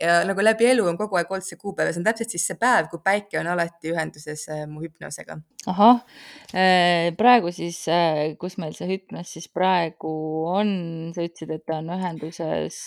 ja 0.00 0.20
nagu 0.26 0.44
läbi 0.44 0.68
elu 0.70 0.86
on 0.86 0.98
kogu 0.98 1.18
aeg 1.18 1.32
olnud 1.34 1.46
see 1.46 1.58
kuupäev 1.58 1.90
ja 1.90 1.94
see 1.94 2.02
on 2.02 2.06
täpselt 2.06 2.34
siis 2.34 2.46
see 2.50 2.58
päev, 2.60 2.86
kui 2.92 3.02
päike 3.02 3.40
on 3.40 3.50
alati 3.50 3.90
ühenduses 3.90 4.46
äh, 4.54 4.62
mu 4.70 4.84
hüpnoosega. 4.84 5.38
ahah, 5.72 6.04
äh, 6.54 7.10
praegu 7.18 7.50
siis, 7.54 7.80
äh, 7.90 8.36
kus 8.38 8.58
meil 8.62 8.78
see 8.78 8.88
hüpnos 8.92 9.34
siis 9.34 9.50
praegu 9.50 10.14
on, 10.52 10.72
sa 11.16 11.26
ütlesid, 11.26 11.56
et 11.58 11.66
ta 11.66 11.80
on 11.82 11.90
ühenduses 11.98 12.78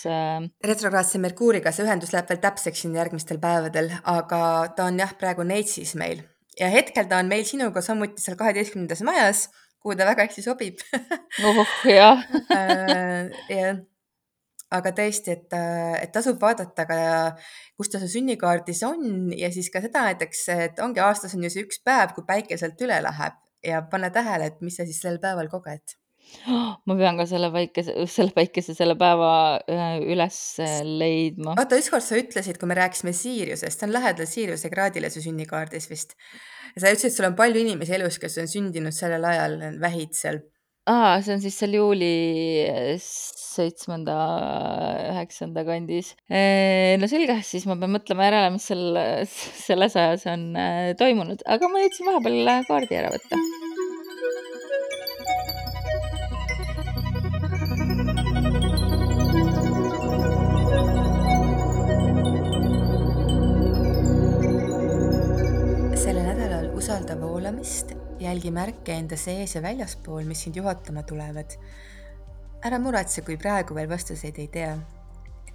retrograadse 0.71 1.19
Merkuuriga, 1.19 1.75
see 1.75 1.83
ühendus 1.83 2.15
läheb 2.15 2.31
veel 2.31 2.41
täpseks 2.47 2.85
siin 2.85 2.95
järgmistel 2.95 3.43
päevadel, 3.43 3.91
aga 4.07 4.41
ta 4.79 4.87
on 4.87 5.03
jah, 5.03 5.11
praegu 5.19 5.43
Neitsis 5.47 5.97
meil 5.99 6.23
ja 6.59 6.69
hetkel 6.73 7.07
ta 7.09 7.21
on 7.21 7.29
meil 7.31 7.45
sinuga 7.47 7.81
samuti 7.85 8.21
seal 8.21 8.37
kaheteistkümnendas 8.39 9.03
majas 9.07 9.47
kuhu 9.81 9.95
ta 9.95 10.07
väga 10.09 10.25
hästi 10.27 10.43
sobib. 10.43 10.81
Oh 11.45 11.65
jah. 11.85 12.23
Äh, 12.51 13.29
jah, 13.51 13.77
aga 14.73 14.91
tõesti, 14.95 15.35
et, 15.37 15.53
et 16.01 16.11
tasub 16.11 16.41
vaadata 16.41 16.87
ka, 16.89 16.97
kus 17.79 17.91
ta 17.93 18.01
su 18.01 18.09
sünnikaardis 18.11 18.83
on 18.87 19.29
ja 19.37 19.51
siis 19.53 19.69
ka 19.73 19.81
seda 19.83 20.03
näiteks, 20.09 20.43
et 20.55 20.81
ongi 20.83 21.03
aastas 21.03 21.37
on 21.37 21.45
ju 21.45 21.53
see 21.53 21.67
üks 21.67 21.79
päev, 21.85 22.11
kui 22.15 22.27
päike 22.27 22.57
sealt 22.59 22.81
üle 22.83 22.99
läheb 23.05 23.37
ja 23.63 23.83
pane 23.91 24.11
tähele, 24.13 24.51
et 24.51 24.59
mis 24.65 24.75
sa 24.79 24.87
siis 24.87 24.99
sel 25.03 25.21
päeval 25.23 25.49
koged 25.51 25.95
ma 26.47 26.97
pean 26.97 27.17
ka 27.19 27.27
selle 27.29 27.51
päikese, 27.53 27.95
selle 28.11 28.35
päikese, 28.35 28.75
selle 28.77 28.97
päeva 28.99 29.31
äh, 29.69 29.97
üles 30.03 30.41
leidma. 30.83 31.55
oota, 31.57 31.79
ükskord 31.79 32.05
sa 32.05 32.19
ütlesid, 32.19 32.59
kui 32.59 32.69
me 32.69 32.77
rääkisime 32.79 33.15
Siiriusest, 33.15 33.79
see 33.79 33.89
on 33.89 33.95
lähedal 33.95 34.29
Siiriuse 34.29 34.71
kraadile 34.73 35.11
su 35.13 35.23
sünnikaardis 35.23 35.89
vist 35.91 36.17
sa 36.77 36.91
ütlesid, 36.93 37.15
sul 37.15 37.29
on 37.29 37.37
palju 37.37 37.63
inimesi 37.63 37.97
elus, 37.97 38.19
kes 38.21 38.37
on 38.41 38.51
sündinud 38.51 38.95
sellel 38.95 39.25
ajal, 39.27 39.57
vähid 39.81 40.15
seal. 40.17 40.41
aa, 40.87 41.17
see 41.23 41.35
on 41.35 41.43
siis 41.43 41.57
seal 41.59 41.75
juuli 41.75 42.11
seitsmenda, 43.03 44.17
üheksanda 45.13 45.65
kandis. 45.67 46.13
no 46.29 47.09
selge, 47.11 47.39
siis 47.47 47.67
ma 47.69 47.77
pean 47.79 47.95
mõtlema 47.97 48.29
järele, 48.29 48.51
mis 48.57 48.67
seal 48.71 49.01
selles 49.67 49.97
ajas 49.99 50.27
on 50.33 50.51
äh, 50.59 50.91
toimunud, 50.99 51.45
aga 51.57 51.71
ma 51.71 51.85
jõudsin 51.85 52.11
vahepeal 52.11 52.53
kaardi 52.69 53.01
ära 53.01 53.15
võtta 53.15 53.66
voolamist, 67.67 67.91
jälgi 68.19 68.51
märke 68.51 68.93
enda 68.95 69.17
sees 69.19 69.55
ja 69.55 69.61
väljaspool, 69.61 70.23
mis 70.23 70.43
sind 70.43 70.55
juhatama 70.55 71.03
tulevad. 71.03 71.57
ära 72.63 72.79
muretse, 72.79 73.21
kui 73.21 73.37
praegu 73.37 73.75
veel 73.75 73.89
vastuseid 73.89 74.37
ei 74.39 74.47
tea. 74.47 74.77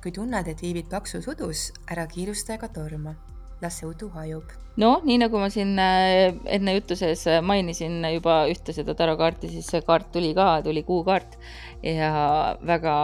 kui 0.02 0.12
tunned, 0.12 0.48
et 0.48 0.60
viibid 0.60 0.90
paksus 0.90 1.28
udus, 1.28 1.72
ära 1.90 2.06
kiirusta 2.06 2.54
ega 2.54 2.68
torma. 2.68 3.14
las 3.62 3.78
see 3.78 3.86
udu 3.86 4.10
hajub. 4.10 4.44
noh, 4.76 5.00
nii 5.04 5.18
nagu 5.24 5.38
ma 5.38 5.48
siin 5.48 5.78
äh, 5.78 6.34
enne 6.44 6.74
jutu 6.74 6.96
sees 6.96 7.26
äh, 7.26 7.40
mainisin 7.40 8.04
juba 8.12 8.46
ühte 8.46 8.72
seda 8.72 8.94
tarokaarti, 8.94 9.48
siis 9.48 9.66
see 9.66 9.80
kaart 9.80 10.12
tuli 10.12 10.34
ka, 10.34 10.60
tuli 10.62 10.82
kuukaart 10.82 11.38
ja 11.82 12.58
väga 12.60 12.94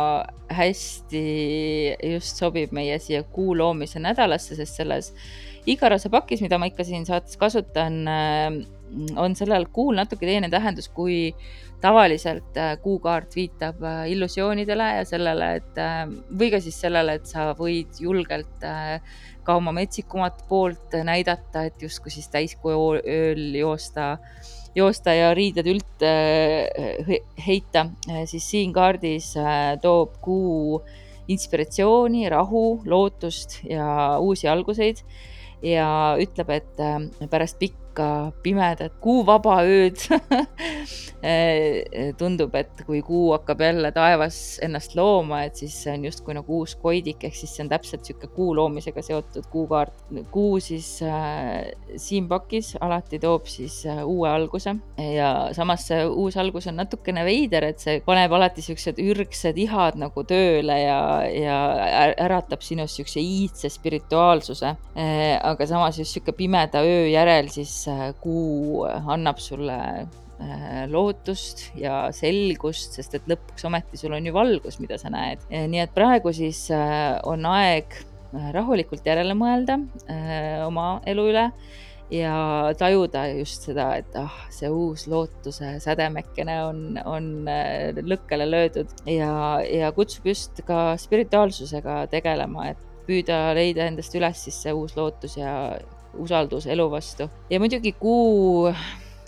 hästi 0.51 1.97
just 2.13 2.37
sobib 2.37 2.73
meie 2.73 2.99
siia 2.99 3.23
kuu 3.23 3.57
loomise 3.57 3.99
nädalasse, 3.99 4.55
sest 4.55 4.77
selles 4.77 5.15
igarase 5.73 6.11
pakis, 6.13 6.43
mida 6.45 6.59
ma 6.61 6.69
ikka 6.71 6.87
siin 6.87 7.07
saates 7.09 7.39
kasutan, 7.41 8.03
äh, 8.09 8.59
on 9.21 9.35
sellel 9.37 9.69
kuul 9.73 9.99
natuke 9.99 10.27
teine 10.29 10.49
tähendus, 10.53 10.89
kui 10.95 11.35
tavaliselt 11.83 12.57
äh, 12.59 12.75
kuukaart 12.83 13.37
viitab 13.37 13.83
äh, 13.85 14.05
illusioonidele 14.15 14.89
ja 14.99 15.07
sellele, 15.09 15.51
et 15.61 15.83
või 16.31 16.51
ka 16.55 16.63
siis 16.65 16.79
sellele, 16.81 17.19
et 17.19 17.29
sa 17.29 17.51
võid 17.59 18.01
julgelt 18.03 18.65
ka 19.49 19.57
oma 19.57 19.73
metsikumat 19.77 20.45
poolt 20.49 20.97
näidata, 21.05 21.67
et 21.69 21.83
justkui 21.83 22.13
siis 22.13 22.29
täiskuu 22.33 22.99
ööl 23.01 23.45
joosta, 23.57 24.17
joosta 24.77 25.15
ja 25.17 25.31
riided 25.37 25.69
ült 25.71 26.05
heita, 27.47 27.87
siis 28.29 28.51
siin 28.51 28.75
kaardis 28.77 29.33
toob 29.83 30.19
kuu 30.25 30.83
inspiratsiooni, 31.33 32.29
rahu, 32.33 32.83
lootust 32.89 33.61
ja 33.69 34.19
uusi 34.21 34.49
alguseid 34.49 35.01
ja 35.63 36.17
ütleb, 36.21 36.51
et 36.55 36.83
äh, 36.83 37.29
pärast 37.31 37.59
pikka 37.59 37.88
pimedat 38.43 38.95
kuuvaba 39.03 39.61
ööd. 39.67 40.01
Äh, 41.19 42.13
tundub, 42.21 42.55
et 42.55 42.85
kui 42.87 43.01
kuu 43.03 43.33
hakkab 43.35 43.63
jälle 43.65 43.91
taevas 43.91 44.59
ennast 44.63 44.95
looma, 44.95 45.43
et 45.49 45.59
siis 45.59 45.75
see 45.83 45.95
on 45.97 46.05
justkui 46.07 46.37
nagu 46.37 46.61
uus 46.61 46.77
koidik, 46.79 47.25
ehk 47.27 47.35
siis 47.35 47.57
see 47.57 47.65
on 47.65 47.71
täpselt 47.73 48.05
niisugune 48.05 48.31
kuu 48.37 48.55
loomisega 48.55 49.03
seotud 49.03 49.49
kuukaart. 49.51 50.05
kuu 50.31 50.61
siis 50.63 51.01
äh, 51.03 51.73
siin 51.97 52.29
pakis 52.31 52.77
alati 52.81 53.19
toob 53.19 53.49
siis 53.51 53.81
äh, 53.87 54.05
uue 54.07 54.29
alguse. 54.31 54.77
Ja 54.99 55.51
samas 55.57 55.89
see 55.91 56.05
uus 56.07 56.37
algus 56.39 56.69
on 56.71 56.79
natukene 56.79 57.25
veider, 57.27 57.67
et 57.73 57.83
see 57.83 57.99
paneb 58.07 58.33
alati 58.39 58.63
niisugused 58.63 59.03
ürgsed 59.03 59.59
ihad 59.59 59.99
nagu 59.99 60.23
tööle 60.29 60.79
ja, 60.85 61.01
ja 61.27 61.59
äratab 62.29 62.63
sinus 62.63 62.95
niisuguse 62.95 63.21
iidse 63.25 63.73
spirituaalsuse. 63.75 64.77
Äh, 64.95 65.35
aga 65.43 65.67
samas 65.67 65.99
just 65.99 66.15
sihuke 66.15 66.33
pimeda 66.39 66.83
öö 66.87 67.09
järel 67.11 67.51
siis 67.51 67.88
kuu 68.23 68.85
annab 68.87 69.41
sulle 69.43 69.79
äh, 70.05 70.85
lootust 70.91 71.69
ja 71.79 72.07
selgust, 72.15 72.99
sest 72.99 73.19
et 73.19 73.29
lõpuks 73.31 73.67
ometi 73.69 74.01
sul 74.01 74.17
on 74.17 74.29
ju 74.29 74.35
valgus, 74.37 74.79
mida 74.83 74.99
sa 75.01 75.13
näed. 75.13 75.43
nii 75.51 75.83
et 75.85 75.95
praegu 75.97 76.33
siis 76.37 76.67
äh, 76.75 77.19
on 77.29 77.47
aeg 77.49 78.01
rahulikult 78.53 79.07
järele 79.09 79.33
mõelda 79.33 79.79
oma 80.67 80.99
elu 81.09 81.23
üle 81.31 81.45
ja 82.13 82.35
tajuda 82.77 83.23
just 83.39 83.65
seda, 83.69 83.87
et 84.01 84.17
ah, 84.21 84.35
see 84.53 84.69
uus 84.69 85.07
lootuse 85.09 85.75
sädemekene 85.81 86.59
on, 86.67 86.83
on 87.09 87.31
lõkkele 88.05 88.49
löödud 88.49 88.93
ja, 89.09 89.33
ja 89.65 89.89
kutsub 89.97 90.29
just 90.29 90.61
ka 90.69 90.93
spirituaalsusega 91.01 92.03
tegelema, 92.13 92.71
et 92.73 92.85
püüda 93.09 93.55
leida 93.57 93.87
endast 93.89 94.15
üles 94.19 94.45
siis 94.45 94.61
see 94.65 94.75
uus 94.77 94.97
lootus 94.97 95.39
ja 95.41 95.53
usaldus 96.19 96.67
elu 96.67 96.91
vastu. 96.91 97.29
ja 97.51 97.61
muidugi 97.61 97.93
kuu 97.93 98.73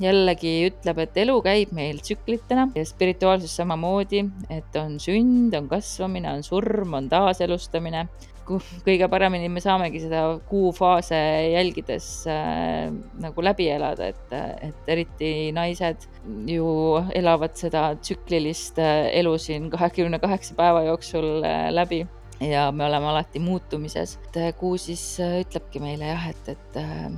jällegi 0.00 0.54
ütleb, 0.70 1.02
et 1.04 1.20
elu 1.20 1.36
käib 1.44 1.74
meil 1.76 2.00
tsüklitena 2.04 2.68
ja 2.76 2.84
spirituaalsus 2.88 3.52
samamoodi, 3.60 4.24
et 4.52 4.76
on 4.80 4.96
sünd, 5.02 5.54
on 5.56 5.68
kasvamine, 5.70 6.32
on 6.32 6.44
surm, 6.46 6.96
on 6.98 7.08
taaselustamine. 7.12 8.08
kõige 8.50 9.06
paremini 9.06 9.46
me 9.52 9.60
saamegi 9.62 10.00
seda 10.02 10.22
kuufaase 10.48 11.18
jälgides 11.52 12.06
äh, 12.26 12.88
nagu 13.22 13.44
läbi 13.46 13.68
elada, 13.70 14.08
et, 14.10 14.32
et 14.66 14.90
eriti 14.90 15.52
naised 15.54 16.08
ju 16.50 16.66
elavad 17.14 17.54
seda 17.54 17.92
tsüklilist 18.00 18.80
äh, 18.82 19.06
elu 19.20 19.36
siin 19.38 19.70
kahekümne 19.70 20.18
kaheksa 20.18 20.58
päeva 20.58 20.82
jooksul 20.88 21.44
äh, 21.46 21.68
läbi 21.70 22.02
ja 22.40 22.72
me 22.72 22.84
oleme 22.84 23.06
alati 23.06 23.38
muutumises. 23.38 24.18
et 24.36 24.56
kuu 24.56 24.78
siis 24.78 25.02
äh, 25.20 25.40
ütlebki 25.44 25.80
meile 25.80 26.12
jah, 26.12 26.28
et, 26.30 26.48
et, 26.48 26.78
äh, 26.80 27.10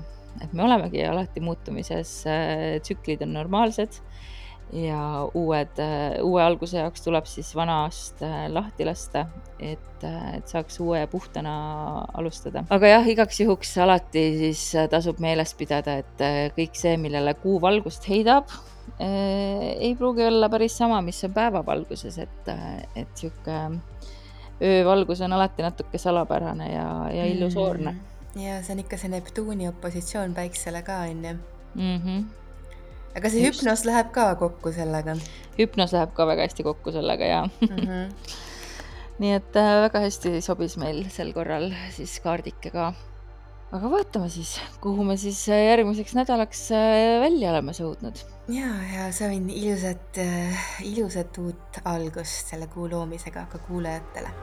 et 0.42 0.52
me 0.52 0.64
olemegi 0.66 1.04
alati 1.06 1.40
muutumises, 1.40 2.22
äh, 2.26 2.80
tsüklid 2.82 3.22
on 3.22 3.36
normaalsed 3.38 4.00
ja 4.72 5.28
uued, 5.36 5.80
uue 6.24 6.40
alguse 6.40 6.78
jaoks 6.78 7.02
tuleb 7.04 7.26
siis 7.28 7.50
vanast 7.52 8.22
lahti 8.48 8.86
lasta, 8.88 9.26
et, 9.60 10.04
et 10.06 10.48
saaks 10.48 10.78
uue 10.80 11.02
ja 11.02 11.10
puhtana 11.12 11.52
alustada. 12.16 12.62
aga 12.72 12.92
jah, 12.94 13.10
igaks 13.12 13.42
juhuks 13.42 13.74
alati 13.84 14.22
siis 14.38 14.62
tasub 14.90 15.20
meeles 15.20 15.52
pidada, 15.58 15.98
et 16.00 16.24
kõik 16.56 16.78
see, 16.80 16.96
millele 16.96 17.34
kuu 17.42 17.60
valgust 17.60 18.08
heidab, 18.08 18.48
ei 19.02 19.92
pruugi 19.98 20.24
olla 20.30 20.48
päris 20.48 20.78
sama, 20.80 21.02
mis 21.04 21.20
on 21.28 21.36
päevavalguses, 21.36 22.16
et, 22.24 22.52
et 22.96 23.12
sihuke 23.12 23.58
öövalgus 24.62 25.20
on 25.20 25.32
alati 25.32 25.62
natuke 25.62 25.98
salapärane 25.98 26.72
ja, 26.72 26.86
ja 27.10 27.26
illusoorne 27.26 27.92
mm.. 27.92 28.42
ja 28.42 28.60
see 28.62 28.76
on 28.76 28.84
ikka 28.84 28.96
see 29.00 29.10
Neptuuni 29.10 29.68
opositsioon 29.68 30.34
päiksele 30.34 30.82
ka, 30.82 31.02
on 31.08 31.24
ju 31.24 31.34
mm. 31.74 31.98
-hmm. 31.98 32.24
aga 33.16 33.30
see 33.30 33.46
Just. 33.46 33.62
hüpnos 33.62 33.84
läheb 33.84 34.12
ka 34.12 34.34
kokku 34.34 34.72
sellega? 34.72 35.16
hüpnos 35.58 35.92
läheb 35.92 36.14
ka 36.14 36.26
väga 36.26 36.48
hästi 36.48 36.62
kokku 36.62 36.92
sellega 36.92 37.24
ja 37.24 37.44
mm. 37.44 37.68
-hmm. 37.68 38.12
nii 39.22 39.32
et 39.38 39.56
äh, 39.56 39.72
väga 39.86 40.00
hästi 40.00 40.40
sobis 40.40 40.76
meil 40.76 41.04
sel 41.10 41.32
korral 41.32 41.72
siis 41.90 42.20
kaardike 42.20 42.70
ka. 42.70 42.92
Aga 43.72 43.90
vaatame 43.92 44.28
siis, 44.32 44.56
kuhu 44.84 45.04
me 45.08 45.16
siis 45.20 45.42
äh, 45.48 45.66
järgmiseks 45.70 46.16
nädalaks 46.18 46.64
äh, 46.76 47.18
välja 47.24 47.52
oleme 47.54 47.74
sõudnud. 47.76 48.24
ja, 48.52 48.72
ja 48.94 49.12
soovin 49.12 49.48
ilusat, 49.50 50.20
ilusat 50.88 51.38
uut 51.42 51.84
algust 51.84 52.52
selle 52.52 52.68
kuu 52.72 52.90
loomisega 52.92 53.46
ka 53.52 53.62
kuulajatele 53.68 54.34